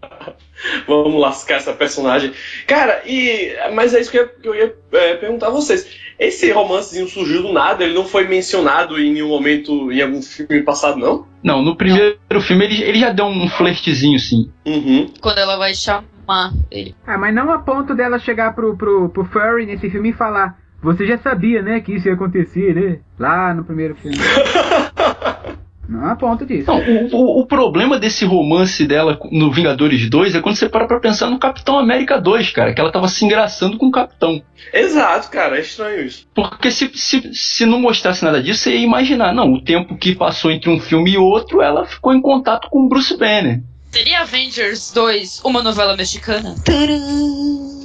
[0.87, 2.33] Vamos lascar essa personagem.
[2.67, 3.53] Cara, e.
[3.75, 5.87] Mas é isso que eu que eu ia, é, perguntar a vocês.
[6.19, 10.63] Esse romancezinho surgiu do nada, ele não foi mencionado em nenhum momento em algum filme
[10.63, 11.27] passado, não?
[11.43, 14.51] Não, no primeiro filme ele, ele já deu um flertezinho, sim.
[14.67, 15.13] Uhum.
[15.21, 16.95] Quando ela vai chamar ele.
[17.07, 20.59] Ah, mas não a ponto dela chegar pro, pro, pro Furry nesse filme e falar.
[20.81, 22.99] Você já sabia, né, que isso ia acontecer, né?
[23.19, 24.17] Lá no primeiro filme.
[25.89, 26.67] não a ponto disso.
[26.67, 30.87] Não, o, o, o problema desse romance dela no Vingadores 2 é quando você para
[30.87, 34.43] pra pensar no Capitão América 2, cara, que ela tava se engraçando com o Capitão.
[34.73, 36.27] Exato, cara, é estranho isso.
[36.35, 40.15] Porque se, se, se não mostrasse nada disso, você ia imaginar, não, o tempo que
[40.15, 43.63] passou entre um filme e outro, ela ficou em contato com o Bruce Banner.
[43.91, 46.55] Seria Avengers 2 uma novela mexicana?
[46.63, 47.78] Tcharam!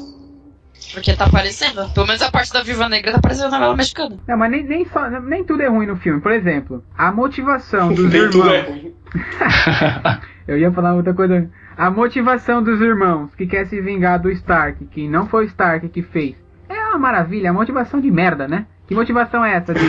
[0.93, 1.89] Porque tá aparecendo.
[1.93, 4.17] Pelo menos a parte da Viva Negra tá parecendo uma novela mexicana.
[4.27, 6.21] Não, mas nem, nem, só, nem tudo é ruim no filme.
[6.21, 8.81] Por exemplo, a motivação dos Nem tudo é irmãos.
[8.81, 8.93] ruim.
[10.47, 11.49] Eu ia falar outra coisa.
[11.75, 15.87] A motivação dos irmãos que quer se vingar do Stark, que não foi o Stark
[15.89, 16.35] que fez.
[16.69, 18.65] É uma maravilha, é uma motivação de merda, né?
[18.87, 19.79] Que motivação é essa de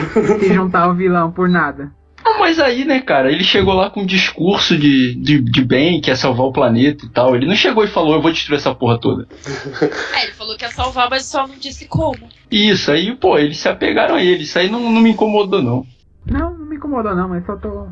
[0.40, 1.92] se juntar ao vilão por nada?
[2.26, 6.00] Ah, mas aí, né, cara, ele chegou lá com um discurso de, de, de bem,
[6.00, 7.36] que ia salvar o planeta e tal.
[7.36, 9.26] Ele não chegou e falou, eu vou destruir essa porra toda.
[10.14, 12.28] É, ele falou que ia salvar, mas só não disse como.
[12.50, 14.44] Isso, aí, pô, eles se apegaram a ele.
[14.44, 15.84] Isso aí não, não me incomodou, não.
[16.24, 17.86] Não, não me incomodou não, mas só tô.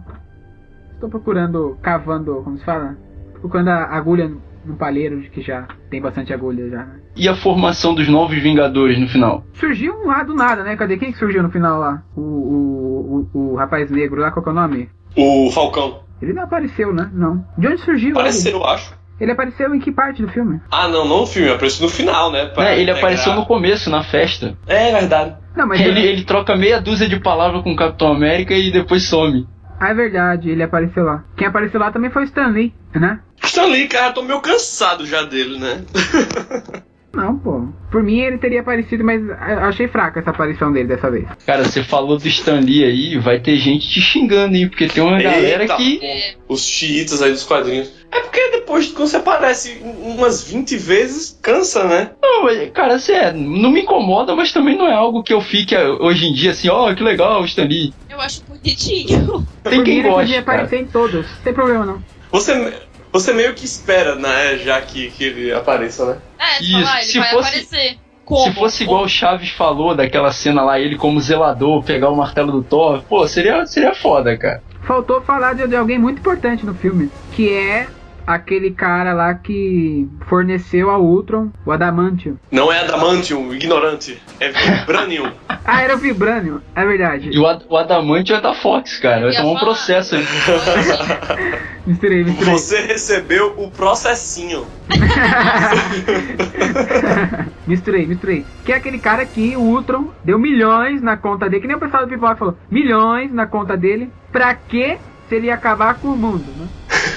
[1.01, 2.97] Tô procurando, cavando, como se fala?
[3.41, 4.31] Procurando a agulha
[4.65, 6.79] num palheiro que já tem bastante agulha já.
[6.85, 7.01] né?
[7.17, 9.45] E a formação dos novos Vingadores no final?
[9.55, 10.77] Surgiu lá do nada, né?
[10.77, 12.03] Cadê quem que surgiu no final lá?
[12.17, 14.89] O, o, o, o rapaz negro lá, qual que é o nome?
[15.17, 16.01] O Falcão.
[16.21, 17.11] Ele não apareceu, né?
[17.13, 17.45] Não.
[17.59, 18.17] De onde surgiu?
[18.19, 18.51] Ele?
[18.51, 18.95] eu acho.
[19.21, 20.61] ele apareceu em que parte do filme?
[20.71, 22.47] Ah, não, não no filme, apareceu no final, né?
[22.47, 22.99] pra É, ele integrar.
[22.99, 24.57] apareceu no começo, na festa.
[24.67, 25.37] É verdade.
[25.57, 29.07] Não, mas Ele, ele troca meia dúzia de palavras com o Capitão América e depois
[29.07, 29.47] some.
[29.83, 31.25] Ah, é verdade, ele apareceu lá.
[31.37, 33.19] Quem apareceu lá também foi o Stan Lee, né?
[33.43, 35.83] Stanley, cara, tô meio cansado já dele, né?
[37.13, 37.69] Não, pô.
[37.91, 41.27] Por mim ele teria aparecido, mas eu achei fraca essa aparição dele dessa vez.
[41.45, 44.69] Cara, você falou do Stan Lee aí, vai ter gente te xingando, hein?
[44.69, 46.01] Porque tem uma galera Eita, que.
[46.47, 47.93] pô, Os chiitas aí dos quadrinhos.
[48.11, 52.13] É porque depois, quando você aparece umas 20 vezes, cansa, né?
[52.23, 55.75] Não, cara, assim, é, não me incomoda, mas também não é algo que eu fique
[55.75, 57.93] eh, hoje em dia assim, ó, que legal, o Stan Lee.
[58.09, 59.47] Eu acho bonitinho.
[59.63, 60.43] Tem quem ele podia.
[60.43, 60.59] Cara.
[60.59, 62.03] aparecer em todos, tem problema não.
[62.31, 62.81] Você,
[63.13, 64.57] você meio que espera, né?
[64.59, 66.19] Já que, que ele apareça, né?
[66.39, 67.99] É, você Isso, fala, ah, ele se vai fosse- aparecer.
[68.25, 68.45] Como?
[68.45, 72.53] Se fosse igual o Chaves falou daquela cena lá, ele como zelador, pegar o martelo
[72.53, 74.63] do Thor, pô, seria, seria foda, cara.
[74.85, 77.89] Faltou falar de, de alguém muito importante no filme, que é
[78.27, 82.37] aquele cara lá que forneceu ao Ultron o Adamantium.
[82.51, 84.21] Não é Adamantium, ignorante.
[84.41, 85.31] É Vibranium.
[85.65, 87.31] Ah, era o Vibranium, é verdade.
[87.33, 89.27] E o, Ad- o Adamante é da Fox, cara.
[89.27, 89.61] Vai tomar um falar.
[89.61, 90.25] processo aí.
[91.87, 92.53] Misturei, misturei.
[92.53, 94.67] Você recebeu o processinho.
[97.67, 98.45] misturei, misturei.
[98.65, 101.81] Que é aquele cara que o Ultron deu milhões na conta dele, que nem o
[101.81, 104.99] pessoal do Pipoca falou, milhões na conta dele, pra quê?
[105.29, 106.69] Se ele ia acabar com o mundo, né?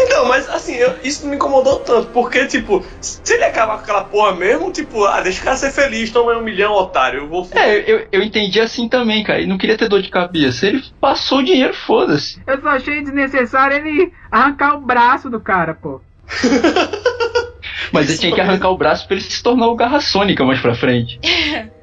[0.00, 3.82] Então, mas assim, eu- isso não me incomodou tanto, porque, tipo, se ele acabar com
[3.82, 7.20] aquela porra mesmo, tipo, ah, deixa o cara ser feliz, toma aí um milhão, otário,
[7.20, 7.48] eu vou.
[7.52, 9.40] É, eu, eu entendi assim também, cara.
[9.40, 10.66] Ele não queria ter dor de cabeça.
[10.66, 12.40] Ele passou o dinheiro, foda-se.
[12.46, 16.00] Eu só achei desnecessário ele arrancar o braço do cara, pô.
[17.92, 20.60] Mas ele tinha que arrancar o braço pra ele se tornar o Garra Sônica mais
[20.60, 21.18] pra frente.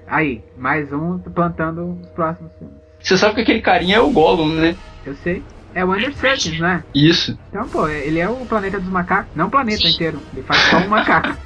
[0.07, 2.84] Aí, mais um plantando os próximos filmes.
[3.05, 4.75] Você sabe que aquele carinha é o Gollum, né?
[5.05, 5.43] Eu sei.
[5.75, 6.83] É o Serkis, né?
[6.95, 7.37] Isso.
[7.49, 9.29] Então, pô, ele é o planeta dos macacos.
[9.35, 10.21] Não o planeta inteiro.
[10.33, 11.37] Ele faz só um macaco.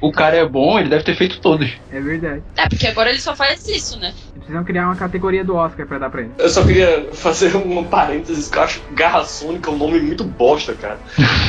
[0.00, 1.68] O cara é bom, ele deve ter feito todos.
[1.90, 2.42] é verdade.
[2.56, 4.12] É, porque agora ele só faz isso, né?
[4.48, 6.30] Precisam criar uma categoria do Oscar pra dar pra ele.
[6.38, 10.72] Eu só queria fazer um parênteses que eu acho Garra Sônica um nome muito bosta,
[10.72, 10.98] cara.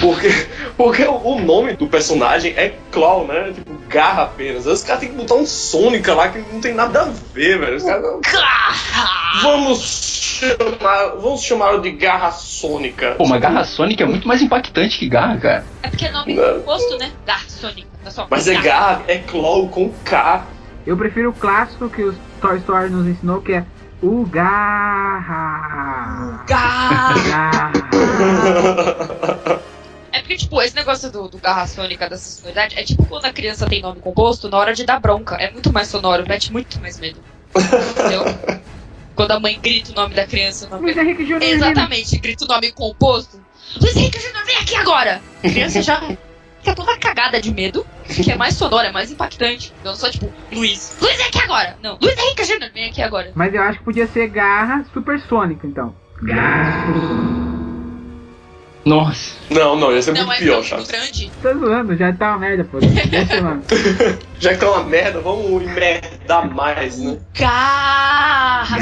[0.02, 0.28] Porque,
[0.76, 3.54] porque o nome do personagem é Claw, né?
[3.56, 4.66] Tipo, garra apenas.
[4.66, 7.78] Os caras têm que botar um Sônica lá que não tem nada a ver, velho.
[7.78, 8.04] Os caras.
[9.44, 11.06] Vamos chamar.
[11.22, 13.16] Vamos chamar de Garra Sônica.
[13.18, 15.66] Pô, mas Garra Sônica é muito mais impactante que Garra, cara.
[15.84, 17.10] É porque é nome composto, né?
[18.04, 20.46] Não só Mas é garra, é Claw com K.
[20.86, 23.66] Eu prefiro o clássico que o Toy Story nos ensinou, que é
[24.02, 25.66] o Garra.
[26.48, 27.72] Garra.
[30.12, 33.32] É porque, tipo, esse negócio do, do garra sônica dessa sonoridade é tipo quando a
[33.32, 35.36] criança tem nome composto, na hora de dar bronca.
[35.36, 37.20] É muito mais sonoro, mete muito mais medo.
[37.56, 38.26] Entendeu?
[39.20, 40.66] quando a mãe grita o nome da criança.
[40.68, 41.44] O nome Luiz Henrique Júnior.
[41.44, 43.38] Exatamente, grita o nome composto.
[43.82, 45.22] Luiz Henrique Júnior, vem aqui agora!
[45.44, 46.02] A criança já
[46.60, 49.74] fica toda cagada de medo, que é mais sonora, é mais impactante.
[49.84, 51.78] Não só tipo, Luiz, Luiz vem aqui agora!
[51.82, 53.32] Não, Luiz Henrique Júnior, vem aqui agora.
[53.36, 55.96] Mas eu acho que podia ser Garra Supersônica, então.
[56.22, 56.94] Garra.
[58.86, 59.36] Nossa.
[59.52, 60.88] Não, não, ia ser Não, muito é pior, Chaves.
[60.88, 61.32] grande.
[61.42, 62.80] Tô zoando, já tá uma merda, pô.
[62.80, 64.20] Deixa.
[64.40, 67.20] Já que tá uma merda, vamos merdar mais, né?
[67.38, 68.78] Garra.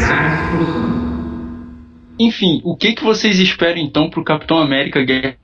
[2.19, 5.35] Enfim, o que, que vocês esperam então pro Capitão América Guerra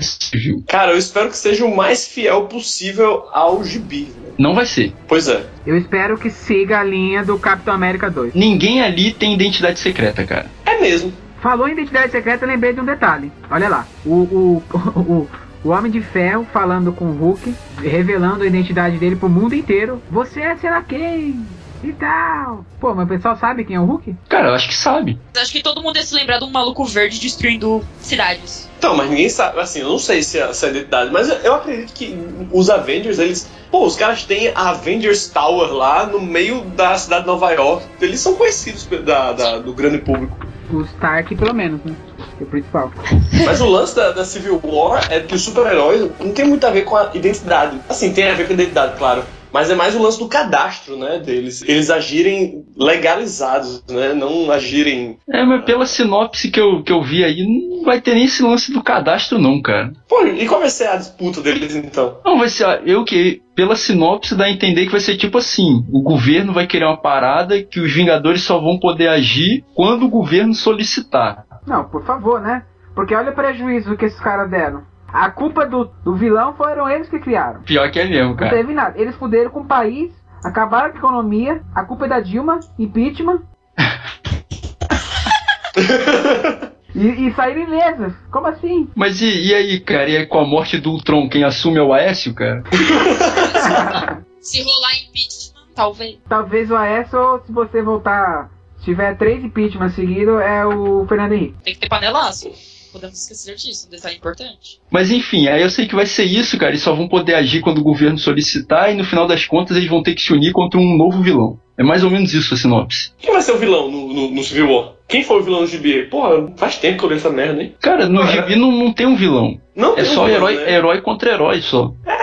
[0.00, 0.62] Civil?
[0.66, 4.02] Cara, eu espero que seja o mais fiel possível ao gibi.
[4.04, 4.32] né?
[4.38, 4.92] Não vai ser.
[5.06, 5.44] Pois é.
[5.66, 8.34] Eu espero que siga a linha do Capitão América 2.
[8.34, 10.46] Ninguém ali tem identidade secreta, cara.
[10.64, 11.12] É mesmo.
[11.40, 13.30] Falou em identidade secreta, lembrei de um detalhe.
[13.50, 13.86] Olha lá.
[14.04, 14.62] O, o,
[14.96, 15.28] o,
[15.64, 20.02] o Homem de Ferro falando com o Hulk, revelando a identidade dele pro mundo inteiro.
[20.10, 21.44] Você é sei lá quem?
[21.82, 22.64] E tal.
[22.80, 24.16] Pô, mas o pessoal sabe quem é o Hulk?
[24.28, 25.18] Cara, eu acho que sabe.
[25.36, 28.68] Acho que todo mundo ia se lembrar de um maluco verde destruindo cidades.
[28.78, 31.54] Então, mas ninguém sabe, assim, eu não sei se é, se é identidade, mas eu,
[31.54, 32.16] acredito que
[32.52, 33.48] os Avengers, eles.
[33.70, 37.84] Pô, os caras têm a Avengers Tower lá no meio da cidade de Nova York.
[38.00, 40.36] Eles são conhecidos da, da- do grande público.
[40.72, 41.94] O Stark, pelo menos, né?
[42.36, 42.90] Que é o principal.
[43.46, 46.70] Mas o lance da, da Civil War é que os super-heróis não tem muito a
[46.70, 47.80] ver com a identidade.
[47.88, 49.22] Assim, tem a ver com a identidade, claro.
[49.52, 51.62] Mas é mais o lance do cadastro, né, deles.
[51.62, 54.12] Eles agirem legalizados, né?
[54.12, 55.18] Não agirem.
[55.28, 58.42] É, mas pela sinopse que eu, que eu vi aí, não vai ter nem esse
[58.42, 59.92] lance do cadastro, não, cara.
[60.08, 62.18] Pô, e qual vai ser a disputa deles então?
[62.24, 62.82] Não, vai ser.
[62.86, 63.42] Eu que.
[63.54, 67.00] Pela sinopse dá a entender que vai ser tipo assim: o governo vai querer uma
[67.00, 71.44] parada que os Vingadores só vão poder agir quando o governo solicitar.
[71.66, 72.62] Não, por favor, né?
[72.94, 74.82] Porque olha o prejuízo que esses caras deram.
[75.08, 77.62] A culpa do, do vilão foram eles que criaram.
[77.62, 78.54] Pior que é mesmo, Não cara.
[78.54, 79.00] teve nada.
[79.00, 80.12] Eles fuderam com o país,
[80.44, 83.40] acabaram com a economia, a culpa é da Dilma, impeachment.
[86.94, 88.12] e, e saíram ilesos.
[88.30, 88.88] Como assim?
[88.94, 90.08] Mas e, e aí, cara?
[90.10, 92.62] E aí, com a morte do Ultron, quem assume é o Aécio, cara?
[94.40, 96.18] Se rolar impeachment, talvez.
[96.28, 101.32] Talvez o Aécio, ou se você voltar, se tiver três impeachment seguidos, é o Fernando
[101.32, 101.56] Henrique.
[101.64, 102.48] Tem que ter panelaço.
[102.92, 104.80] Podemos esquecer disso, um detalhe importante.
[104.90, 106.70] Mas enfim, aí eu sei que vai ser isso, cara.
[106.72, 109.88] Eles só vão poder agir quando o governo solicitar e no final das contas eles
[109.88, 111.58] vão ter que se unir contra um novo vilão.
[111.76, 113.12] É mais ou menos isso a sinopse.
[113.18, 114.92] Quem vai ser o vilão no, no, no Civil War?
[115.06, 116.02] Quem foi o vilão do GB?
[116.10, 117.74] Porra, faz tempo que eu li essa merda, hein?
[117.80, 119.58] Cara, no gibi não, não tem um vilão.
[119.76, 120.72] Não É tem um só vilão, herói, né?
[120.74, 121.92] herói contra herói só.
[122.04, 122.17] Porra,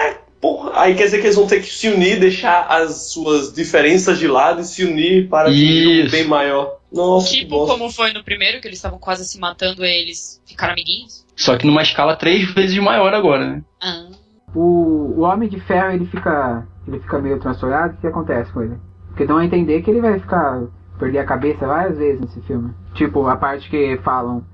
[0.75, 4.27] aí quer dizer que eles vão ter que se unir, deixar as suas diferenças de
[4.27, 6.79] lado e se unir para atingir um bem maior.
[6.91, 10.73] Nossa, Tipo como foi no primeiro, que eles estavam quase se matando e eles ficaram
[10.73, 11.25] amiguinhos.
[11.35, 13.63] Só que numa escala três vezes maior agora, né?
[13.81, 14.07] Ah.
[14.53, 17.95] O, o Homem de Ferro, ele fica, ele fica meio transtornado.
[17.95, 18.77] O que acontece com ele?
[19.07, 20.63] Porque dão a entender que ele vai ficar,
[20.97, 22.73] perder a cabeça várias vezes nesse filme.
[22.93, 24.45] Tipo, a parte que falam,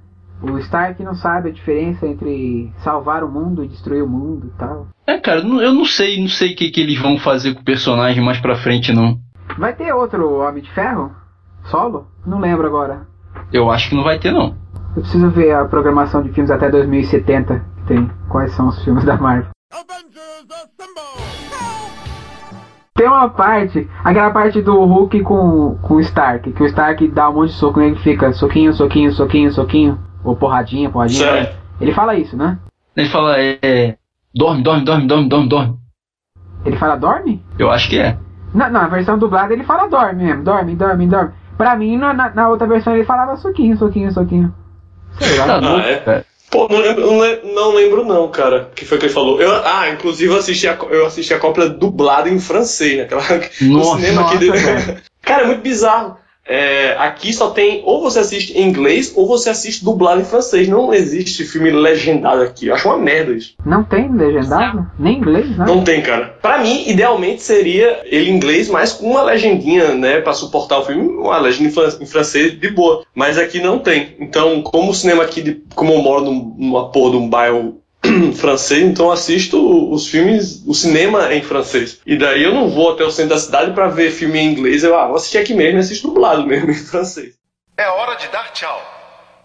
[0.42, 4.58] o Stark não sabe a diferença entre salvar o mundo e destruir o mundo e
[4.58, 4.88] tal.
[5.06, 7.66] É, cara, eu não sei, não sei o que, que eles vão fazer com o
[7.66, 9.20] personagem mais pra frente, não.
[9.58, 11.12] Vai ter outro Homem de Ferro?
[11.66, 12.08] Solo?
[12.26, 13.08] Não lembro agora.
[13.54, 14.56] Eu acho que não vai ter, não.
[14.96, 18.10] Eu preciso ver a programação de filmes até 2070 que tem.
[18.30, 19.52] Quais são os filmes da Marvel?
[19.72, 21.22] Avengers Assemble!
[22.96, 27.30] Tem uma parte, aquela parte do Hulk com, com o Stark, que o Stark dá
[27.30, 31.20] um monte de soco nele e fica soquinho, soquinho, soquinho, soquinho, ou porradinha, porradinha.
[31.32, 31.58] Certo.
[31.80, 32.58] Ele fala isso, né?
[32.96, 33.58] Ele fala, é.
[33.62, 33.96] é,
[34.34, 35.76] Dorme, dorme, dorme, dorme, dorme, dorme.
[36.66, 37.44] Ele fala dorme?
[37.60, 38.18] Eu acho que é.
[38.54, 41.32] Na, na versão dublada ele fala dorme mesmo, dorme, dorme, dorme.
[41.58, 44.54] Pra mim, na, na, outra versão ele falava soquinho, soquinho, soquinho.
[45.20, 45.58] Sei Tá lá.
[45.58, 45.96] louco, é?
[45.98, 46.26] cara.
[46.50, 48.70] Pô, não lembro, não le- não lembro não, cara.
[48.72, 49.42] O que foi que ele falou?
[49.42, 53.22] Eu, ah, inclusive eu assisti a, eu assisti a cópia dublada em francês, naquela,
[53.62, 54.58] no Nossa, cinema aqui nossa, dele.
[54.58, 55.02] velho.
[55.24, 56.18] Cara, é muito bizarro.
[56.52, 60.68] É, aqui só tem ou você assiste em inglês ou você assiste dublado em francês.
[60.68, 62.68] Não existe filme legendado aqui.
[62.68, 63.54] Eu acho uma merda isso.
[63.66, 64.86] Não tem legendado?
[65.00, 65.66] Nem inglês, né?
[65.66, 66.36] Não tem, cara.
[66.42, 70.86] Pra mim, idealmente seria ele em inglês, mas com uma legendinha, né, Pra suportar o
[70.86, 73.04] filme, uma legenda em fran- em francês de boa.
[73.16, 74.16] Mas aqui não tem.
[74.20, 77.81] Então, como o cinema aqui, de, como eu moro num- numa porra de um bairro
[78.36, 82.00] francês, então assisto os filmes, o cinema em francês.
[82.06, 84.84] E daí eu não vou até o centro da cidade pra ver filme em inglês.
[84.84, 87.36] Eu, ah, vou assistir aqui mesmo e assisto dublado mesmo em francês.
[87.78, 88.82] É hora de dar tchau.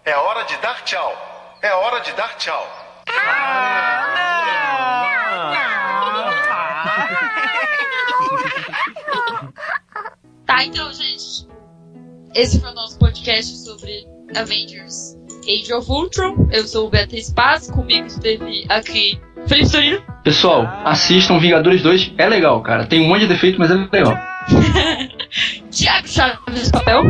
[0.05, 1.57] É hora de dar tchau.
[1.61, 2.67] É hora de dar tchau.
[10.45, 11.47] Tá, então, gente.
[12.33, 14.05] Esse foi o nosso podcast sobre
[14.35, 15.17] Avengers
[15.47, 16.49] Age of Ultron.
[16.51, 19.17] Eu sou o Beatriz Paz, comigo esteve aqui
[19.47, 20.01] Felipe Torino.
[20.23, 22.85] Pessoal, assistam Vingadores 2, é legal, cara.
[22.85, 24.19] Tem um monte de defeito, mas é legal.
[25.71, 27.03] Thiago Chaves Papel.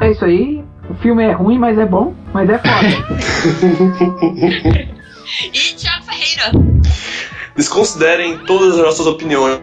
[0.00, 0.64] É isso aí.
[0.88, 2.72] O filme é ruim, mas é bom, mas é foda.
[5.52, 6.52] E Thiago Ferreira.
[7.56, 9.60] Desconsiderem todas as nossas opiniões,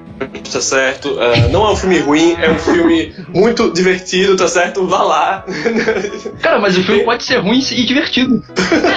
[0.51, 1.19] tá certo?
[1.19, 4.85] É, não é um filme ruim, é um filme muito divertido, tá certo?
[4.85, 5.45] Vá lá.
[6.41, 8.43] Cara, mas o filme pode ser ruim e divertido.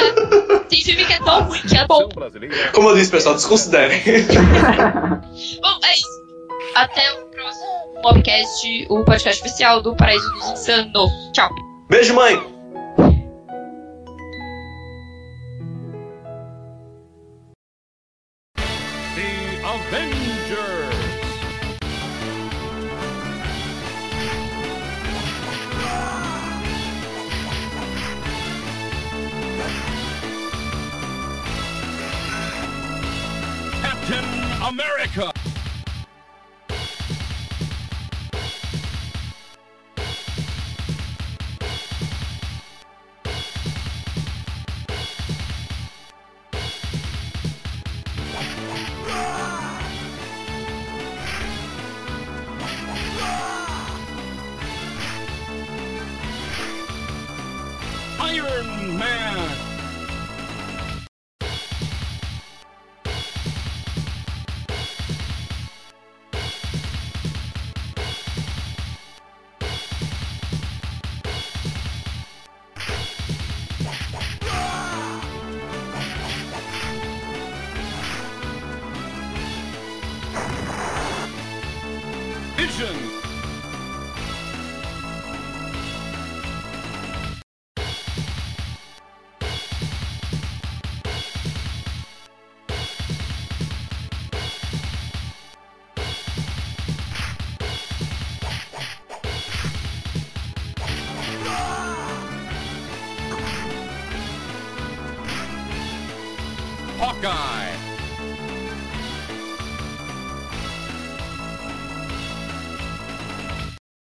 [0.69, 2.09] Tem filme que é tão ruim que é bom.
[2.73, 4.01] Como eu disse, pessoal, desconsiderem.
[5.61, 6.23] Bom, é isso.
[6.75, 11.11] Até o próximo podcast, o podcast oficial do Paraíso dos Insanos.
[11.35, 11.51] Tchau.
[11.91, 12.52] Beijo, mãe!